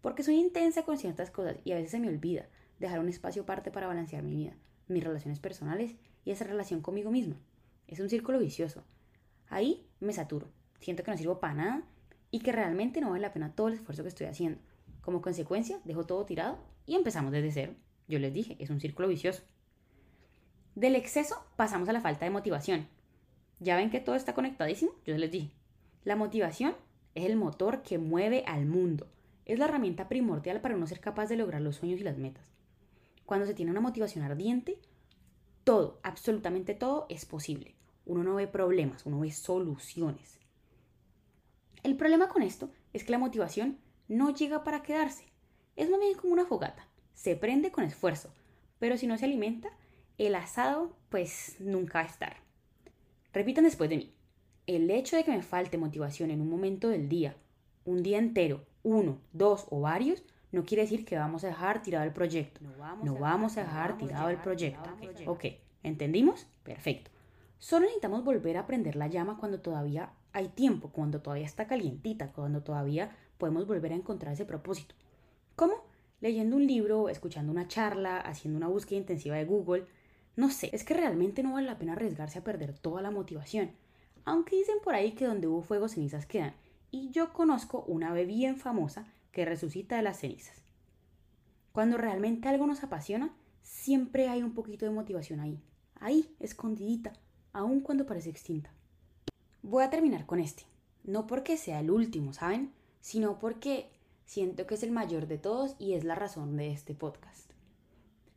Porque 0.00 0.22
soy 0.22 0.36
intensa 0.36 0.84
con 0.84 0.98
ciertas 0.98 1.30
cosas 1.30 1.56
y 1.64 1.72
a 1.72 1.76
veces 1.76 1.90
se 1.90 1.98
me 1.98 2.08
olvida 2.08 2.46
dejar 2.78 3.00
un 3.00 3.08
espacio 3.08 3.42
aparte 3.42 3.70
para 3.70 3.86
balancear 3.86 4.22
mi 4.22 4.34
vida, 4.34 4.54
mis 4.88 5.04
relaciones 5.04 5.40
personales 5.40 5.94
y 6.24 6.30
esa 6.30 6.44
relación 6.44 6.80
conmigo 6.82 7.10
misma. 7.10 7.36
Es 7.88 8.00
un 8.00 8.08
círculo 8.08 8.38
vicioso. 8.38 8.84
Ahí 9.48 9.86
me 9.98 10.12
saturo, 10.12 10.48
siento 10.78 11.02
que 11.02 11.10
no 11.10 11.16
sirvo 11.16 11.40
para 11.40 11.54
nada 11.54 11.82
y 12.30 12.40
que 12.40 12.52
realmente 12.52 13.00
no 13.00 13.10
vale 13.10 13.22
la 13.22 13.32
pena 13.32 13.54
todo 13.54 13.68
el 13.68 13.74
esfuerzo 13.74 14.02
que 14.02 14.08
estoy 14.10 14.26
haciendo. 14.26 14.60
Como 15.00 15.22
consecuencia, 15.22 15.80
dejo 15.84 16.04
todo 16.04 16.24
tirado 16.24 16.58
y 16.86 16.94
empezamos 16.94 17.32
desde 17.32 17.52
cero. 17.52 17.74
Yo 18.08 18.18
les 18.18 18.32
dije, 18.32 18.56
es 18.58 18.70
un 18.70 18.80
círculo 18.80 19.08
vicioso. 19.08 19.42
Del 20.74 20.96
exceso 20.96 21.36
pasamos 21.56 21.88
a 21.88 21.92
la 21.92 22.00
falta 22.00 22.24
de 22.24 22.30
motivación. 22.30 22.88
Ya 23.58 23.76
ven 23.76 23.90
que 23.90 24.00
todo 24.00 24.14
está 24.14 24.34
conectadísimo, 24.34 24.92
yo 25.04 25.16
les 25.16 25.30
dije. 25.30 25.50
La 26.04 26.16
motivación 26.16 26.74
es 27.14 27.26
el 27.26 27.36
motor 27.36 27.82
que 27.82 27.98
mueve 27.98 28.44
al 28.46 28.66
mundo. 28.66 29.06
Es 29.44 29.58
la 29.58 29.66
herramienta 29.66 30.08
primordial 30.08 30.60
para 30.60 30.76
uno 30.76 30.86
ser 30.86 31.00
capaz 31.00 31.28
de 31.28 31.36
lograr 31.36 31.60
los 31.60 31.76
sueños 31.76 32.00
y 32.00 32.04
las 32.04 32.18
metas. 32.18 32.44
Cuando 33.26 33.46
se 33.46 33.54
tiene 33.54 33.70
una 33.70 33.80
motivación 33.80 34.24
ardiente, 34.24 34.78
todo, 35.64 36.00
absolutamente 36.02 36.74
todo 36.74 37.06
es 37.08 37.26
posible. 37.26 37.74
uno 38.06 38.24
no 38.24 38.34
ve 38.34 38.48
problemas, 38.48 39.06
uno 39.06 39.20
ve 39.20 39.30
soluciones. 39.30 40.40
El 41.82 41.96
problema 41.96 42.28
con 42.28 42.42
esto 42.42 42.70
es 42.92 43.04
que 43.04 43.12
la 43.12 43.18
motivación 43.18 43.78
no 44.10 44.30
llega 44.30 44.64
para 44.64 44.82
quedarse. 44.82 45.24
Es 45.76 45.88
más 45.88 46.00
bien 46.00 46.14
como 46.14 46.32
una 46.32 46.44
fogata. 46.44 46.86
Se 47.14 47.36
prende 47.36 47.70
con 47.70 47.84
esfuerzo, 47.84 48.30
pero 48.80 48.96
si 48.96 49.06
no 49.06 49.16
se 49.16 49.24
alimenta, 49.24 49.70
el 50.18 50.34
asado 50.34 50.96
pues 51.08 51.56
nunca 51.60 52.00
va 52.00 52.04
a 52.04 52.08
estar. 52.08 52.36
Repitan 53.32 53.64
después 53.64 53.88
de 53.88 53.98
mí. 53.98 54.12
El 54.66 54.90
hecho 54.90 55.16
de 55.16 55.24
que 55.24 55.30
me 55.30 55.42
falte 55.42 55.78
motivación 55.78 56.32
en 56.32 56.40
un 56.40 56.50
momento 56.50 56.88
del 56.88 57.08
día, 57.08 57.36
un 57.84 58.02
día 58.02 58.18
entero, 58.18 58.66
uno, 58.82 59.18
dos 59.32 59.66
o 59.70 59.80
varios, 59.80 60.24
no 60.50 60.64
quiere 60.64 60.82
decir 60.82 61.04
que 61.04 61.16
vamos 61.16 61.44
a 61.44 61.48
dejar 61.48 61.80
tirado 61.80 62.04
el 62.04 62.12
proyecto. 62.12 62.60
No 63.04 63.14
vamos, 63.14 63.56
a 63.56 63.62
dejar 63.62 63.96
tirado 63.96 64.28
el 64.28 64.38
proyecto. 64.38 64.90
Ok, 65.26 65.44
¿entendimos? 65.84 66.48
Perfecto. 66.64 67.12
Solo 67.58 67.84
necesitamos 67.84 68.24
volver 68.24 68.56
a 68.56 68.66
prender 68.66 68.96
la 68.96 69.06
llama 69.06 69.36
cuando 69.38 69.60
todavía 69.60 70.10
hay 70.32 70.48
tiempo, 70.48 70.90
cuando 70.90 71.20
todavía 71.20 71.46
está 71.46 71.68
calientita, 71.68 72.32
cuando 72.32 72.62
todavía 72.62 73.16
podemos 73.40 73.66
volver 73.66 73.92
a 73.92 73.96
encontrar 73.96 74.34
ese 74.34 74.44
propósito. 74.44 74.94
¿Cómo? 75.56 75.74
Leyendo 76.20 76.54
un 76.54 76.66
libro, 76.68 77.08
escuchando 77.08 77.50
una 77.50 77.66
charla, 77.66 78.20
haciendo 78.20 78.56
una 78.56 78.68
búsqueda 78.68 79.00
intensiva 79.00 79.34
de 79.34 79.46
Google. 79.46 79.86
No 80.36 80.50
sé, 80.50 80.70
es 80.72 80.84
que 80.84 80.94
realmente 80.94 81.42
no 81.42 81.54
vale 81.54 81.66
la 81.66 81.78
pena 81.78 81.94
arriesgarse 81.94 82.38
a 82.38 82.44
perder 82.44 82.78
toda 82.78 83.02
la 83.02 83.10
motivación. 83.10 83.72
Aunque 84.24 84.54
dicen 84.54 84.76
por 84.84 84.94
ahí 84.94 85.12
que 85.12 85.26
donde 85.26 85.48
hubo 85.48 85.62
fuego 85.62 85.88
cenizas 85.88 86.26
quedan. 86.26 86.54
Y 86.92 87.10
yo 87.10 87.32
conozco 87.32 87.84
una 87.88 88.10
ave 88.10 88.26
bien 88.26 88.56
famosa 88.56 89.06
que 89.32 89.44
resucita 89.44 89.96
de 89.96 90.02
las 90.02 90.20
cenizas. 90.20 90.62
Cuando 91.72 91.96
realmente 91.96 92.48
algo 92.48 92.66
nos 92.66 92.84
apasiona, 92.84 93.34
siempre 93.62 94.28
hay 94.28 94.42
un 94.42 94.54
poquito 94.54 94.84
de 94.84 94.90
motivación 94.92 95.40
ahí, 95.40 95.60
ahí, 96.00 96.34
escondidita, 96.40 97.12
aun 97.52 97.80
cuando 97.80 98.06
parece 98.06 98.30
extinta. 98.30 98.70
Voy 99.62 99.84
a 99.84 99.90
terminar 99.90 100.26
con 100.26 100.40
este, 100.40 100.64
no 101.04 101.26
porque 101.26 101.56
sea 101.56 101.80
el 101.80 101.90
último, 101.90 102.32
¿saben? 102.32 102.72
Sino 103.00 103.38
porque 103.38 103.90
siento 104.24 104.66
que 104.66 104.74
es 104.74 104.82
el 104.82 104.92
mayor 104.92 105.26
de 105.26 105.38
todos 105.38 105.74
y 105.78 105.94
es 105.94 106.04
la 106.04 106.14
razón 106.14 106.56
de 106.56 106.70
este 106.70 106.94
podcast. 106.94 107.50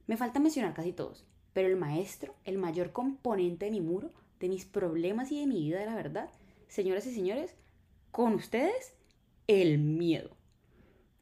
Me 0.08 0.18
falta 0.18 0.40
mencionar 0.40 0.74
casi 0.74 0.92
todos, 0.92 1.26
pero 1.54 1.68
el 1.68 1.78
maestro, 1.78 2.36
el 2.44 2.58
mayor 2.58 2.92
componente 2.92 3.66
de 3.66 3.72
mi 3.72 3.82
muro, 3.82 4.12
de 4.40 4.50
mis 4.50 4.66
problemas 4.66 5.32
y 5.32 5.40
de 5.40 5.48
mi 5.48 5.60
vida 5.60 5.80
de 5.80 5.86
la 5.86 5.96
verdad, 5.96 6.30
señoras 6.68 7.06
y 7.06 7.14
señores, 7.14 7.56
con 8.12 8.34
ustedes, 8.34 8.94
el 9.48 9.80
miedo. 9.80 10.36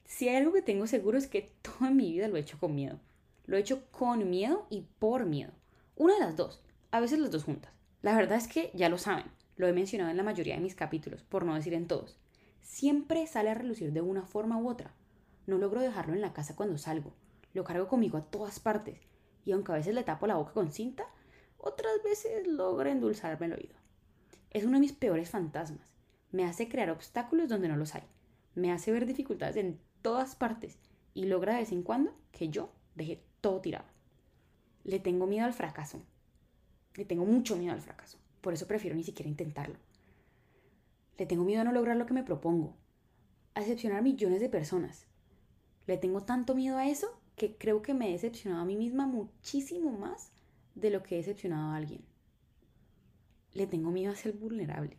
Si 0.05 0.27
hay 0.27 0.37
algo 0.37 0.53
que 0.53 0.61
tengo 0.61 0.87
seguro 0.87 1.17
es 1.17 1.27
que 1.27 1.53
toda 1.61 1.91
mi 1.91 2.11
vida 2.11 2.27
lo 2.27 2.37
he 2.37 2.41
hecho 2.41 2.59
con 2.59 2.75
miedo. 2.75 2.99
Lo 3.45 3.57
he 3.57 3.59
hecho 3.59 3.85
con 3.91 4.29
miedo 4.29 4.67
y 4.69 4.85
por 4.99 5.25
miedo. 5.25 5.51
Una 5.95 6.15
de 6.15 6.19
las 6.19 6.35
dos, 6.35 6.61
a 6.91 6.99
veces 6.99 7.19
las 7.19 7.31
dos 7.31 7.43
juntas. 7.43 7.71
La 8.01 8.15
verdad 8.15 8.37
es 8.37 8.47
que 8.47 8.71
ya 8.73 8.89
lo 8.89 8.97
saben, 8.97 9.25
lo 9.55 9.67
he 9.67 9.73
mencionado 9.73 10.09
en 10.11 10.17
la 10.17 10.23
mayoría 10.23 10.55
de 10.55 10.61
mis 10.61 10.75
capítulos, 10.75 11.23
por 11.23 11.45
no 11.45 11.55
decir 11.55 11.73
en 11.73 11.87
todos. 11.87 12.17
Siempre 12.61 13.27
sale 13.27 13.49
a 13.49 13.53
relucir 13.55 13.91
de 13.91 14.01
una 14.01 14.25
forma 14.25 14.57
u 14.57 14.69
otra. 14.69 14.93
No 15.47 15.57
logro 15.57 15.81
dejarlo 15.81 16.13
en 16.13 16.21
la 16.21 16.33
casa 16.33 16.55
cuando 16.55 16.77
salgo. 16.77 17.13
Lo 17.53 17.63
cargo 17.63 17.87
conmigo 17.87 18.17
a 18.17 18.25
todas 18.25 18.59
partes. 18.59 18.99
Y 19.45 19.51
aunque 19.51 19.71
a 19.71 19.75
veces 19.75 19.93
le 19.95 20.03
tapo 20.03 20.27
la 20.27 20.35
boca 20.35 20.53
con 20.53 20.71
cinta, 20.71 21.05
otras 21.57 22.01
veces 22.03 22.47
logra 22.47 22.91
endulzarme 22.91 23.47
el 23.47 23.53
oído. 23.53 23.75
Es 24.51 24.63
uno 24.63 24.73
de 24.73 24.81
mis 24.81 24.93
peores 24.93 25.29
fantasmas. 25.29 25.87
Me 26.31 26.45
hace 26.45 26.69
crear 26.69 26.89
obstáculos 26.89 27.49
donde 27.49 27.67
no 27.67 27.75
los 27.75 27.95
hay. 27.95 28.03
Me 28.55 28.71
hace 28.71 28.91
ver 28.91 29.05
dificultades 29.05 29.57
en 29.57 29.79
todas 30.01 30.35
partes 30.35 30.77
y 31.13 31.25
logra 31.25 31.53
de 31.53 31.59
vez 31.59 31.71
en 31.71 31.83
cuando 31.83 32.13
que 32.31 32.49
yo 32.49 32.71
deje 32.95 33.23
todo 33.41 33.61
tirado. 33.61 33.85
Le 34.83 34.99
tengo 34.99 35.27
miedo 35.27 35.45
al 35.45 35.53
fracaso. 35.53 36.01
Le 36.95 37.05
tengo 37.05 37.25
mucho 37.25 37.55
miedo 37.55 37.73
al 37.73 37.81
fracaso. 37.81 38.17
Por 38.41 38.53
eso 38.53 38.67
prefiero 38.67 38.95
ni 38.95 39.03
siquiera 39.03 39.29
intentarlo. 39.29 39.75
Le 41.21 41.27
tengo 41.27 41.43
miedo 41.43 41.61
a 41.61 41.63
no 41.63 41.71
lograr 41.71 41.97
lo 41.97 42.07
que 42.07 42.15
me 42.15 42.23
propongo. 42.23 42.75
A 43.53 43.59
decepcionar 43.59 44.01
millones 44.01 44.39
de 44.39 44.49
personas. 44.49 45.05
Le 45.85 45.95
tengo 45.97 46.23
tanto 46.23 46.55
miedo 46.55 46.79
a 46.79 46.87
eso 46.87 47.21
que 47.35 47.55
creo 47.57 47.83
que 47.83 47.93
me 47.93 48.09
he 48.09 48.13
decepcionado 48.13 48.63
a 48.63 48.65
mí 48.65 48.75
misma 48.75 49.05
muchísimo 49.05 49.91
más 49.91 50.31
de 50.73 50.89
lo 50.89 51.03
que 51.03 51.13
he 51.13 51.17
decepcionado 51.19 51.69
a 51.69 51.75
alguien. 51.75 52.03
Le 53.53 53.67
tengo 53.67 53.91
miedo 53.91 54.11
a 54.11 54.15
ser 54.15 54.33
vulnerable. 54.33 54.97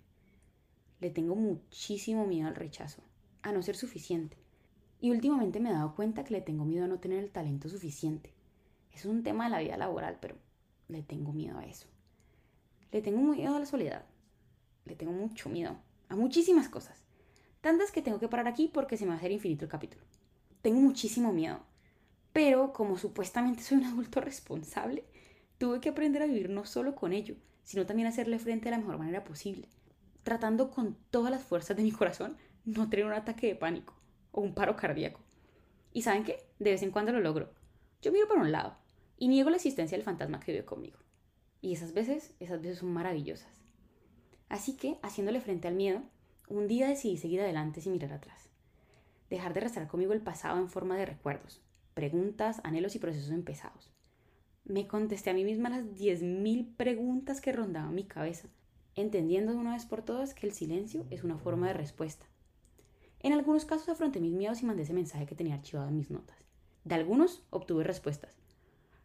Le 1.01 1.11
tengo 1.11 1.35
muchísimo 1.35 2.25
miedo 2.25 2.47
al 2.47 2.55
rechazo, 2.55 3.03
a 3.43 3.51
no 3.51 3.61
ser 3.61 3.75
suficiente. 3.75 4.37
Y 5.01 5.11
últimamente 5.11 5.59
me 5.59 5.71
he 5.71 5.73
dado 5.73 5.97
cuenta 5.97 6.23
que 6.23 6.35
le 6.35 6.41
tengo 6.41 6.65
miedo 6.65 6.85
a 6.85 6.89
no 6.89 7.01
tener 7.01 7.19
el 7.19 7.33
talento 7.33 7.69
suficiente. 7.69 8.33
Es 8.93 9.07
un 9.07 9.25
tema 9.25 9.47
de 9.47 9.51
la 9.51 9.59
vida 9.59 9.77
laboral, 9.77 10.19
pero 10.21 10.37
le 10.87 11.03
tengo 11.03 11.33
miedo 11.33 11.59
a 11.59 11.67
eso. 11.67 11.89
Le 12.93 13.03
tengo 13.03 13.21
miedo 13.23 13.57
a 13.57 13.59
la 13.59 13.67
soledad. 13.67 14.07
Le 14.85 14.95
tengo 14.95 15.11
mucho 15.11 15.49
miedo 15.49 15.79
a 16.13 16.17
muchísimas 16.17 16.69
cosas. 16.69 17.03
Tantas 17.63 17.91
que 17.91 18.03
tengo 18.03 18.19
que 18.19 18.29
parar 18.29 18.47
aquí 18.47 18.69
porque 18.73 18.97
se 18.97 19.05
me 19.05 19.11
va 19.11 19.15
a 19.15 19.19
hacer 19.19 19.33
infinito 19.33 19.65
el 19.65 19.71
capítulo. 19.71 20.05
Tengo 20.61 20.81
muchísimo 20.81 21.33
miedo. 21.33 21.61
Pero 22.33 22.73
como 22.73 22.99
supuestamente 22.99 23.63
soy 23.63 23.79
un 23.79 23.85
adulto 23.85 24.21
responsable, 24.21 25.05
tuve 25.57 25.81
que 25.81 25.89
aprender 25.89 26.23
a 26.23 26.27
vivir 26.27 26.51
no 26.51 26.67
solo 26.67 26.95
con 26.95 27.13
ello, 27.13 27.37
sino 27.63 27.87
también 27.87 28.07
a 28.07 28.11
hacerle 28.11 28.39
frente 28.39 28.67
de 28.67 28.73
la 28.73 28.79
mejor 28.79 28.99
manera 28.99 29.25
posible. 29.25 29.69
Tratando 30.23 30.71
con 30.71 30.97
todas 31.11 31.31
las 31.31 31.43
fuerzas 31.43 31.77
de 31.77 31.83
mi 31.83 31.93
corazón 31.93 32.37
no 32.65 32.91
tener 32.91 33.07
un 33.07 33.13
ataque 33.13 33.47
de 33.47 33.55
pánico 33.55 33.95
o 34.33 34.43
un 34.43 34.55
paro 34.55 34.77
cardíaco. 34.77 35.21
¿Y 35.93 36.03
saben 36.03 36.25
qué? 36.25 36.45
De 36.59 36.73
vez 36.73 36.83
en 36.83 36.91
cuando 36.91 37.13
lo 37.13 37.21
logro. 37.21 37.55
Yo 38.03 38.13
miro 38.13 38.29
por 38.29 38.39
un 38.39 38.53
lado 38.53 38.77
y 39.17 39.29
niego 39.29 39.49
la 39.49 39.57
existencia 39.57 39.97
del 39.97 40.05
fantasma 40.05 40.41
que 40.41 40.53
vive 40.53 40.65
conmigo. 40.65 40.99
Y 41.63 41.73
esas 41.73 41.95
veces, 41.95 42.35
esas 42.39 42.61
veces 42.61 42.81
son 42.81 42.93
maravillosas. 42.93 43.62
Así 44.53 44.77
que, 44.77 44.99
haciéndole 45.03 45.41
frente 45.41 45.67
al 45.67 45.75
miedo, 45.75 46.03
un 46.47 46.69
día 46.69 46.87
decidí 46.87 47.17
seguir 47.17 47.41
adelante 47.41 47.81
sin 47.81 47.91
mirar 47.91 48.13
atrás. 48.13 48.49
Dejar 49.29 49.53
de 49.53 49.59
arrastrar 49.59 49.89
conmigo 49.89 50.13
el 50.13 50.21
pasado 50.21 50.59
en 50.59 50.69
forma 50.69 50.97
de 50.97 51.07
recuerdos, 51.07 51.61
preguntas, 51.95 52.61
anhelos 52.63 52.95
y 52.95 53.01
procesos 53.01 53.33
empezados. 53.33 53.91
Me 54.65 54.87
contesté 54.87 55.31
a 55.31 55.35
mí 55.35 55.43
misma 55.43 55.71
las 55.71 55.83
10.000 55.87 56.77
preguntas 56.77 57.41
que 57.41 57.51
rondaban 57.51 57.97
mi 57.97 58.05
cabeza, 58.05 58.47
entendiendo 58.95 59.51
de 59.51 59.59
una 59.59 59.73
vez 59.73 59.87
por 59.87 60.03
todas 60.03 60.35
que 60.35 60.47
el 60.47 60.53
silencio 60.53 61.05
es 61.11 61.25
una 61.25 61.37
forma 61.37 61.67
de 61.67 61.75
respuesta 61.75 62.27
en 63.23 63.33
algunos 63.33 63.65
casos 63.65 63.89
afronté 63.89 64.19
mis 64.19 64.33
miedos 64.33 64.63
y 64.63 64.67
mandé 64.67 64.83
ese 64.83 64.93
mensaje 64.93 65.27
que 65.27 65.37
tenía 65.37 65.55
archivado 65.55 65.89
en 65.89 65.97
mis 65.97 66.11
notas. 66.11 66.37
De 66.85 66.97
algunos 66.97 67.45
obtuve 67.51 67.85
respuestas. 67.85 68.37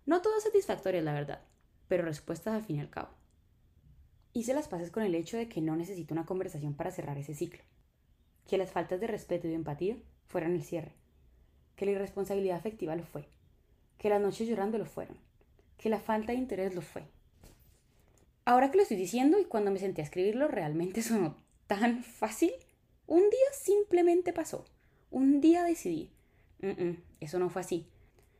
No 0.08 0.22
todas 0.24 0.44
satisfactorias, 0.44 1.04
la 1.04 1.14
verdad, 1.14 1.42
pero 1.88 2.04
respuestas 2.04 2.56
al 2.56 2.64
fin 2.64 2.78
y 2.78 2.80
al 2.80 2.90
cabo. 2.90 3.10
Hice 4.38 4.54
las 4.54 4.68
paces 4.68 4.92
con 4.92 5.02
el 5.02 5.16
hecho 5.16 5.36
de 5.36 5.50
que 5.50 5.62
no 5.62 5.76
necesito 5.76 6.14
una 6.14 6.28
conversación 6.28 6.76
para 6.76 6.92
cerrar 6.92 7.18
ese 7.18 7.34
ciclo. 7.34 7.64
Que 8.48 8.60
las 8.60 8.70
faltas 8.70 9.00
de 9.00 9.08
respeto 9.08 9.48
y 9.48 9.50
de 9.50 9.56
empatía 9.56 9.98
fueran 10.28 10.54
el 10.54 10.64
cierre. 10.64 10.94
Que 11.76 11.88
la 11.88 11.94
irresponsabilidad 11.94 12.56
afectiva 12.56 12.96
lo 12.96 13.02
fue. 13.04 13.28
Que 13.98 14.10
las 14.10 14.22
noches 14.22 14.48
llorando 14.48 14.78
lo 14.78 14.86
fueron. 14.86 15.18
Que 15.80 15.90
la 15.90 16.00
falta 16.00 16.34
de 16.34 16.38
interés 16.38 16.76
lo 16.76 16.84
fue. 16.84 17.06
Ahora 18.46 18.70
que 18.70 18.78
lo 18.78 18.84
estoy 18.84 18.98
diciendo 18.98 19.40
y 19.40 19.46
cuando 19.46 19.72
me 19.72 19.80
senté 19.80 20.02
a 20.02 20.06
escribirlo 20.06 20.48
realmente 20.48 21.02
sonó 21.02 21.36
tan 21.66 22.04
fácil 22.04 22.52
un 23.08 23.22
día 23.22 23.50
simplemente 23.60 24.34
pasó. 24.34 24.66
Un 25.10 25.42
día 25.42 25.64
decidí. 25.64 26.12
eso 27.20 27.40
no 27.40 27.50
fue 27.50 27.62
así. 27.62 27.88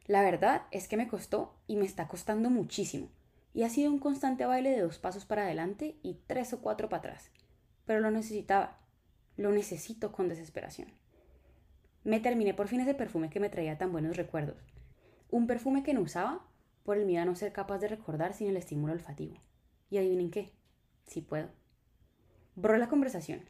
La 0.06 0.22
verdad 0.22 0.68
es 0.70 0.88
que 0.88 0.96
me 0.96 1.08
costó 1.08 1.56
y 1.66 1.76
me 1.76 1.86
está 1.86 2.08
costando 2.08 2.52
muchísimo. 2.52 3.10
Y 3.58 3.64
ha 3.64 3.70
sido 3.72 3.92
un 3.92 3.98
constante 3.98 4.46
baile 4.46 4.70
de 4.70 4.82
dos 4.82 5.00
pasos 5.00 5.26
para 5.26 5.42
adelante 5.42 5.98
y 6.04 6.20
tres 6.28 6.54
o 6.54 6.62
cuatro 6.62 6.90
para 6.90 7.00
atrás. 7.00 7.32
Pero 7.86 8.02
lo 8.02 8.12
necesitaba. 8.12 8.78
Lo 9.36 9.52
necesito 9.52 10.12
con 10.12 10.30
desesperación. 10.30 10.90
Me 12.04 12.20
terminé 12.20 12.54
por 12.54 12.68
fin 12.68 12.82
ese 12.82 12.94
perfume 12.94 13.32
que 13.32 13.40
me 13.40 13.50
traía 13.50 13.80
tan 13.80 13.92
buenos 13.92 14.16
recuerdos. 14.16 14.60
Un 15.32 15.48
perfume 15.48 15.82
que 15.82 15.96
no 15.96 16.02
usaba 16.02 16.46
por 16.84 16.98
el 16.98 17.08
miedo 17.08 17.24
a 17.24 17.26
no 17.26 17.36
ser 17.36 17.52
capaz 17.52 17.80
de 17.80 17.88
recordar 17.88 18.36
sin 18.36 18.48
el 18.48 18.58
estímulo 18.58 18.94
olfativo. 18.94 19.42
Y 19.90 19.98
adivinen 19.98 20.30
qué, 20.30 20.52
si 21.08 21.22
puedo. 21.22 21.50
Borró 22.54 22.78
la 22.78 22.90
conversación 22.90 23.42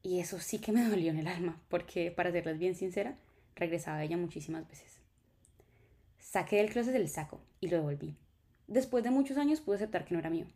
y 0.00 0.20
eso 0.20 0.38
sí 0.38 0.60
que 0.60 0.70
me 0.70 0.84
dolió 0.88 1.10
en 1.10 1.18
el 1.18 1.26
alma, 1.26 1.60
porque 1.68 2.12
para 2.12 2.30
serles 2.30 2.60
bien 2.60 2.76
sincera, 2.76 3.18
regresaba 3.56 3.96
a 3.96 4.04
ella 4.04 4.16
muchísimas 4.16 4.68
veces. 4.68 5.00
Saqué 6.20 6.58
del 6.58 6.70
closet 6.70 6.94
el 6.94 7.08
saco 7.08 7.40
y 7.58 7.66
lo 7.66 7.78
devolví. 7.78 8.16
Después 8.68 9.02
de 9.02 9.10
muchos 9.10 9.38
años 9.38 9.60
pude 9.60 9.76
aceptar 9.76 10.04
que 10.04 10.14
no 10.14 10.20
era 10.20 10.30
mío. 10.30 10.46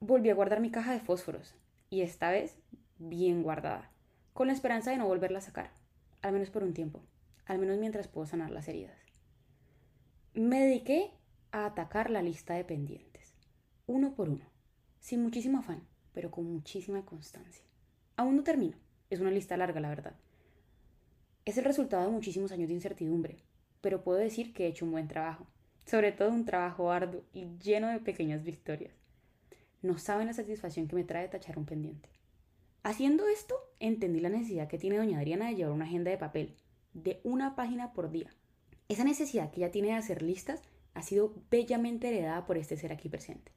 Volví 0.00 0.30
a 0.30 0.34
guardar 0.34 0.60
mi 0.60 0.70
caja 0.70 0.92
de 0.92 1.00
fósforos, 1.00 1.54
y 1.90 2.02
esta 2.02 2.30
vez 2.30 2.56
bien 2.98 3.42
guardada, 3.42 3.90
con 4.32 4.46
la 4.46 4.52
esperanza 4.52 4.92
de 4.92 4.98
no 4.98 5.06
volverla 5.06 5.38
a 5.38 5.42
sacar, 5.42 5.72
al 6.22 6.32
menos 6.32 6.50
por 6.50 6.62
un 6.62 6.74
tiempo, 6.74 7.02
al 7.44 7.58
menos 7.58 7.78
mientras 7.78 8.06
puedo 8.06 8.26
sanar 8.26 8.50
las 8.50 8.68
heridas. 8.68 8.96
Me 10.32 10.60
dediqué 10.60 11.10
a 11.50 11.66
atacar 11.66 12.08
la 12.08 12.22
lista 12.22 12.54
de 12.54 12.64
pendientes, 12.64 13.34
uno 13.86 14.14
por 14.14 14.28
uno, 14.28 14.46
sin 15.00 15.22
muchísimo 15.22 15.58
afán, 15.58 15.82
pero 16.12 16.30
con 16.30 16.50
muchísima 16.50 17.04
constancia. 17.04 17.64
Aún 18.16 18.36
no 18.36 18.44
termino. 18.44 18.76
Es 19.10 19.20
una 19.20 19.30
lista 19.30 19.56
larga, 19.56 19.80
la 19.80 19.88
verdad. 19.88 20.14
Es 21.44 21.58
el 21.58 21.64
resultado 21.64 22.04
de 22.04 22.12
muchísimos 22.12 22.52
años 22.52 22.68
de 22.68 22.74
incertidumbre, 22.74 23.42
pero 23.80 24.02
puedo 24.02 24.18
decir 24.18 24.54
que 24.54 24.64
he 24.64 24.68
hecho 24.68 24.84
un 24.84 24.92
buen 24.92 25.08
trabajo, 25.08 25.46
sobre 25.86 26.12
todo 26.12 26.30
un 26.30 26.44
trabajo 26.44 26.90
arduo 26.90 27.22
y 27.32 27.46
lleno 27.58 27.88
de 27.88 28.00
pequeñas 28.00 28.42
victorias. 28.44 28.92
no 29.82 29.98
saben 29.98 30.26
la 30.26 30.32
satisfacción 30.32 30.88
que 30.88 30.96
me 30.96 31.04
trae 31.04 31.28
tachar 31.28 31.58
un 31.58 31.66
pendiente. 31.66 32.08
Haciendo 32.82 33.28
esto, 33.28 33.54
entendí 33.80 34.20
la 34.20 34.30
necesidad 34.30 34.68
que 34.68 34.78
tiene 34.78 34.96
doña 34.96 35.18
Adriana 35.18 35.48
de 35.48 35.56
llevar 35.56 35.72
una 35.72 35.84
agenda 35.84 36.10
de 36.10 36.18
papel, 36.18 36.54
de 36.94 37.20
una 37.22 37.54
página 37.54 37.92
por 37.92 38.10
día. 38.10 38.30
Esa 38.88 39.04
necesidad 39.04 39.50
que 39.50 39.60
ella 39.60 39.70
tiene 39.70 39.88
de 39.88 39.94
hacer 39.94 40.22
listas 40.22 40.62
ha 40.94 41.02
sido 41.02 41.34
bellamente 41.50 42.08
heredada 42.08 42.46
por 42.46 42.56
este 42.56 42.76
ser 42.76 42.92
aquí 42.92 43.08
presente. 43.08 43.52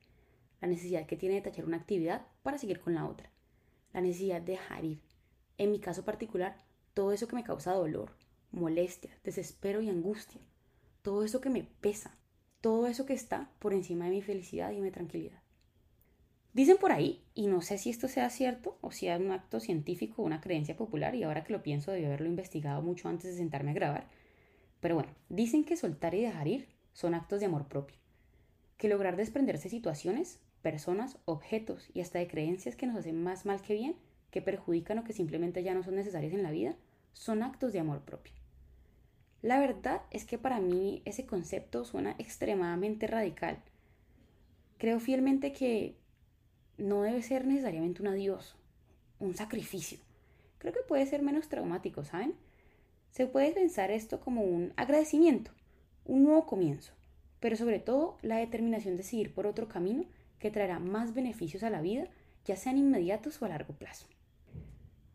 La 0.60 0.68
necesidad 0.68 1.06
que 1.06 1.18
tiene 1.18 1.36
de 1.36 1.42
tachar 1.42 1.66
una 1.66 1.78
actividad 1.78 2.26
para 2.44 2.58
seguir 2.58 2.80
con 2.80 2.96
la 2.96 3.06
otra. 3.06 3.30
La 3.94 4.02
necesidad 4.02 4.42
de 4.42 4.54
dejar. 4.54 4.84
En 5.58 5.72
mi 5.72 5.80
caso 5.80 6.04
particular, 6.04 6.58
todo 6.94 7.12
eso 7.12 7.28
que 7.28 7.36
me 7.36 7.44
causa 7.44 7.74
dolor, 7.74 8.12
molestia, 8.52 9.12
desespero 9.24 9.82
y 9.82 9.90
angustia. 9.90 10.42
Todo 11.04 11.24
eso 11.24 11.42
que 11.42 11.50
me 11.50 11.64
pesa. 11.64 12.17
Todo 12.68 12.88
eso 12.88 13.06
que 13.06 13.14
está 13.14 13.50
por 13.60 13.74
encima 13.74 14.04
de 14.04 14.12
mi 14.12 14.22
felicidad 14.22 14.72
y 14.72 14.82
mi 14.82 14.92
tranquilidad. 14.92 15.42
Dicen 16.52 16.76
por 16.76 16.92
ahí, 16.92 17.24
y 17.34 17.48
no 17.48 17.62
sé 17.62 17.78
si 17.78 17.90
esto 17.90 18.10
sea 18.10 18.30
cierto 18.30 18.78
o 18.82 18.92
si 18.92 19.08
es 19.08 19.18
un 19.18 19.32
acto 19.32 19.62
científico 19.62 20.22
o 20.22 20.26
una 20.26 20.42
creencia 20.42 20.76
popular, 20.76 21.16
y 21.16 21.24
ahora 21.24 21.46
que 21.46 21.54
lo 21.54 21.64
pienso 21.64 21.92
debí 21.92 22.04
haberlo 22.04 22.28
investigado 22.28 22.82
mucho 22.82 23.08
antes 23.08 23.32
de 23.32 23.38
sentarme 23.38 23.72
a 23.72 23.76
grabar, 23.76 24.10
pero 24.82 24.96
bueno, 24.96 25.16
dicen 25.30 25.64
que 25.64 25.78
soltar 25.78 26.14
y 26.14 26.24
dejar 26.24 26.50
ir 26.50 26.68
son 26.92 27.14
actos 27.14 27.40
de 27.40 27.46
amor 27.46 27.70
propio, 27.70 27.96
que 28.76 28.90
lograr 28.90 29.16
desprenderse 29.16 29.70
de 29.70 29.70
situaciones, 29.70 30.42
personas, 30.62 31.20
objetos 31.24 31.90
y 31.94 32.02
hasta 32.02 32.20
de 32.20 32.28
creencias 32.28 32.76
que 32.76 32.86
nos 32.86 32.98
hacen 32.98 33.24
más 33.24 33.46
mal 33.46 33.62
que 33.62 33.76
bien, 33.76 33.96
que 34.30 34.42
perjudican 34.42 35.00
o 35.00 35.06
que 35.06 35.14
simplemente 35.14 35.64
ya 35.64 35.74
no 35.74 35.84
son 35.84 35.96
necesarias 35.96 36.34
en 36.34 36.44
la 36.44 36.52
vida, 36.52 36.76
son 37.14 37.44
actos 37.44 37.72
de 37.72 37.80
amor 37.80 38.02
propio. 38.02 38.37
La 39.42 39.60
verdad 39.60 40.02
es 40.12 40.26
que 40.26 40.38
para 40.38 40.60
mí 40.60 41.02
ese 41.06 41.26
concepto 41.26 41.86
suena 41.86 42.16
extremadamente 42.18 43.08
radical. 43.08 43.60
Creo 44.78 45.00
fielmente 45.00 45.54
que 45.54 45.96
no 46.78 47.02
debe 47.02 47.22
ser 47.22 47.46
necesariamente 47.46 48.02
un 48.02 48.08
adiós, 48.10 48.56
un 49.20 49.36
sacrificio. 49.36 50.00
Creo 50.58 50.74
que 50.74 50.82
puede 50.88 51.06
ser 51.06 51.22
menos 51.22 51.50
traumático, 51.50 52.04
¿saben? 52.04 52.34
Se 53.12 53.28
puede 53.28 53.52
pensar 53.52 53.92
esto 53.92 54.20
como 54.20 54.42
un 54.42 54.74
agradecimiento, 54.76 55.52
un 56.06 56.24
nuevo 56.24 56.46
comienzo, 56.46 56.94
pero 57.40 57.56
sobre 57.56 57.80
todo 57.80 58.18
la 58.22 58.38
determinación 58.38 58.98
de 58.98 59.04
seguir 59.04 59.34
por 59.34 59.48
otro 59.48 59.68
camino 59.68 60.06
que 60.40 60.52
traerá 60.52 60.80
más 60.80 61.14
beneficios 61.14 61.64
a 61.64 61.70
la 61.70 61.82
vida, 61.82 62.08
ya 62.46 62.56
sean 62.56 62.78
inmediatos 62.78 63.42
o 63.42 63.46
a 63.46 63.50
largo 63.50 63.74
plazo. 63.74 64.08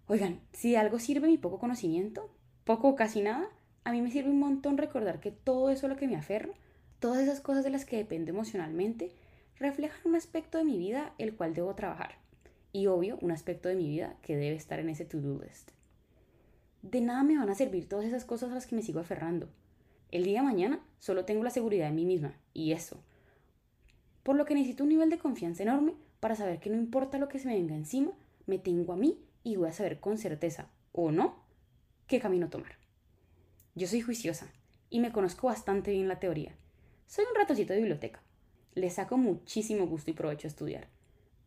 Oigan, 0.07 0.41
si 0.53 0.73
de 0.73 0.79
algo 0.79 0.99
sirve 0.99 1.29
mi 1.29 1.39
poco 1.39 1.59
conocimiento, 1.59 2.31
poco 2.65 2.89
o 2.89 2.97
casi 2.97 3.23
nada, 3.23 3.49
a 3.85 3.93
mí 3.93 4.01
me 4.01 4.11
sirve 4.11 4.31
un 4.31 4.39
montón 4.39 4.79
recordar 4.79 5.21
que 5.21 5.31
todo 5.31 5.71
eso 5.71 5.87
a 5.87 5.89
lo 5.89 5.97
que 5.97 6.07
me 6.07 6.17
aferro, 6.17 6.55
todas 7.01 7.21
esas 7.21 7.41
cosas 7.41 7.65
de 7.65 7.71
las 7.71 7.85
que 7.85 7.97
dependo 7.97 8.31
emocionalmente, 8.31 9.11
reflejan 9.59 10.01
un 10.05 10.15
aspecto 10.15 10.59
de 10.59 10.65
mi 10.65 10.79
vida 10.79 11.15
el 11.19 11.35
cual 11.35 11.55
debo 11.55 11.75
trabajar. 11.75 12.17
Y 12.73 12.87
obvio, 12.87 13.19
un 13.21 13.33
aspecto 13.33 13.69
de 13.69 13.75
mi 13.75 13.89
vida 13.89 14.17
que 14.23 14.37
debe 14.37 14.57
estar 14.57 14.79
en 14.79 14.89
ese 14.89 15.05
to-do 15.05 15.41
list. 15.43 15.71
De 16.83 17.01
nada 17.01 17.23
me 17.23 17.39
van 17.39 17.51
a 17.51 17.55
servir 17.55 17.89
todas 17.89 18.07
esas 18.07 18.25
cosas 18.25 18.51
a 18.51 18.55
las 18.55 18.67
que 18.67 18.77
me 18.77 18.83
sigo 18.83 19.01
aferrando. 19.01 19.49
El 20.11 20.25
día 20.25 20.41
de 20.41 20.47
mañana 20.47 20.81
solo 20.99 21.25
tengo 21.25 21.43
la 21.43 21.51
seguridad 21.51 21.87
de 21.87 21.93
mí 21.93 22.05
misma, 22.05 22.35
y 22.55 22.73
eso. 22.73 23.01
Por 24.23 24.37
lo 24.37 24.45
que 24.45 24.55
necesito 24.55 24.85
un 24.85 24.91
nivel 24.91 25.11
de 25.11 25.19
confianza 25.19 25.63
enorme 25.63 25.95
para 26.21 26.37
saber 26.37 26.61
que 26.61 26.71
no 26.71 26.77
importa 26.77 27.19
lo 27.19 27.29
que 27.29 27.39
se 27.39 27.49
me 27.49 27.55
venga 27.55 27.75
encima, 27.75 28.13
me 28.47 28.59
tengo 28.59 28.93
a 28.93 28.97
mí 28.97 29.19
y 29.43 29.57
voy 29.57 29.69
a 29.69 29.73
saber 29.73 30.01
con 30.01 30.19
certeza, 30.19 30.69
o 30.93 31.11
no, 31.11 31.37
qué 32.07 32.21
camino 32.21 32.49
tomar. 32.49 32.82
Yo 33.75 33.87
soy 33.87 34.03
juiciosa 34.03 34.53
y 34.91 35.01
me 35.01 35.13
conozco 35.13 35.47
bastante 35.47 35.93
bien 35.93 36.07
la 36.07 36.21
teoría. 36.21 36.55
Soy 37.07 37.25
un 37.25 37.35
ratoncito 37.35 37.73
de 37.73 37.79
biblioteca, 37.79 38.23
le 38.75 38.91
saco 38.91 39.17
muchísimo 39.17 39.87
gusto 39.87 40.11
y 40.11 40.15
provecho 40.15 40.47
a 40.47 40.51
estudiar. 40.51 40.89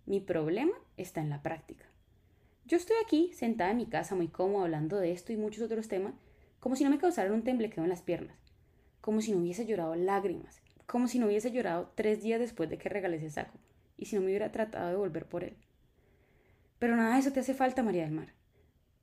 Mi 0.08 0.22
problema 0.22 0.74
está 0.98 1.22
en 1.22 1.29
la 1.29 1.44
práctica. 1.44 1.85
Yo 2.66 2.77
estoy 2.77 2.96
aquí, 3.05 3.31
sentada 3.33 3.70
en 3.70 3.77
mi 3.77 3.85
casa, 3.85 4.16
muy 4.16 4.27
cómoda, 4.27 4.64
hablando 4.64 4.98
de 4.98 5.11
esto 5.11 5.33
y 5.33 5.38
muchos 5.38 5.64
otros 5.64 5.88
temas, 5.88 6.16
como 6.59 6.75
si 6.75 6.83
no 6.83 6.90
me 6.90 6.98
causaran 6.98 7.31
un 7.31 7.44
temblequeo 7.44 7.83
en 7.83 7.92
las 7.92 8.01
piernas, 8.01 8.40
como 9.01 9.22
si 9.22 9.31
no 9.31 9.38
hubiese 9.38 9.68
llorado 9.68 9.94
lágrimas, 9.94 10.64
como 10.88 11.07
si 11.07 11.20
no 11.20 11.27
hubiese 11.27 11.51
llorado 11.51 11.92
tres 11.94 12.24
días 12.24 12.40
después 12.40 12.72
de 12.72 12.79
que 12.79 12.90
regalé 12.90 13.18
ese 13.18 13.29
saco, 13.29 13.59
y 13.98 14.05
si 14.05 14.16
no 14.16 14.22
me 14.22 14.27
hubiera 14.29 14.51
tratado 14.51 14.90
de 14.90 14.96
volver 14.96 15.27
por 15.27 15.44
él. 15.44 15.55
Pero 16.79 16.96
nada 16.96 17.14
de 17.14 17.20
eso 17.20 17.31
te 17.31 17.42
hace 17.42 17.53
falta, 17.53 17.83
María 17.83 18.01
del 18.01 18.14
Mar. 18.14 18.33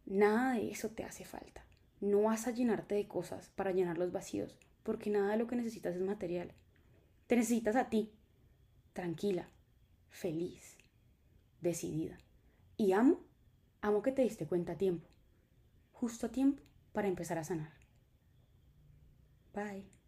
Nada 0.06 0.54
de 0.54 0.72
eso 0.72 0.90
te 0.90 1.04
hace 1.04 1.24
falta. 1.24 1.64
No 2.02 2.22
vas 2.22 2.48
a 2.48 2.50
llenarte 2.50 2.96
de 2.96 3.06
cosas 3.06 3.50
para 3.50 3.70
llenar 3.70 3.96
los 3.96 4.10
vacíos, 4.10 4.58
porque 4.82 5.08
nada 5.08 5.30
de 5.30 5.36
lo 5.36 5.46
que 5.46 5.54
necesitas 5.54 5.94
es 5.94 6.02
material. 6.02 6.52
Te 7.28 7.36
necesitas 7.36 7.76
a 7.76 7.90
ti, 7.90 8.12
tranquila, 8.92 9.48
feliz, 10.10 10.76
decidida. 11.60 12.18
Y 12.76 12.90
amo, 12.90 13.20
amo 13.82 14.02
que 14.02 14.10
te 14.10 14.22
diste 14.22 14.48
cuenta 14.48 14.72
a 14.72 14.78
tiempo, 14.78 15.06
justo 15.92 16.26
a 16.26 16.32
tiempo 16.32 16.64
para 16.92 17.06
empezar 17.06 17.38
a 17.38 17.44
sanar. 17.44 17.72
Bye. 19.54 20.01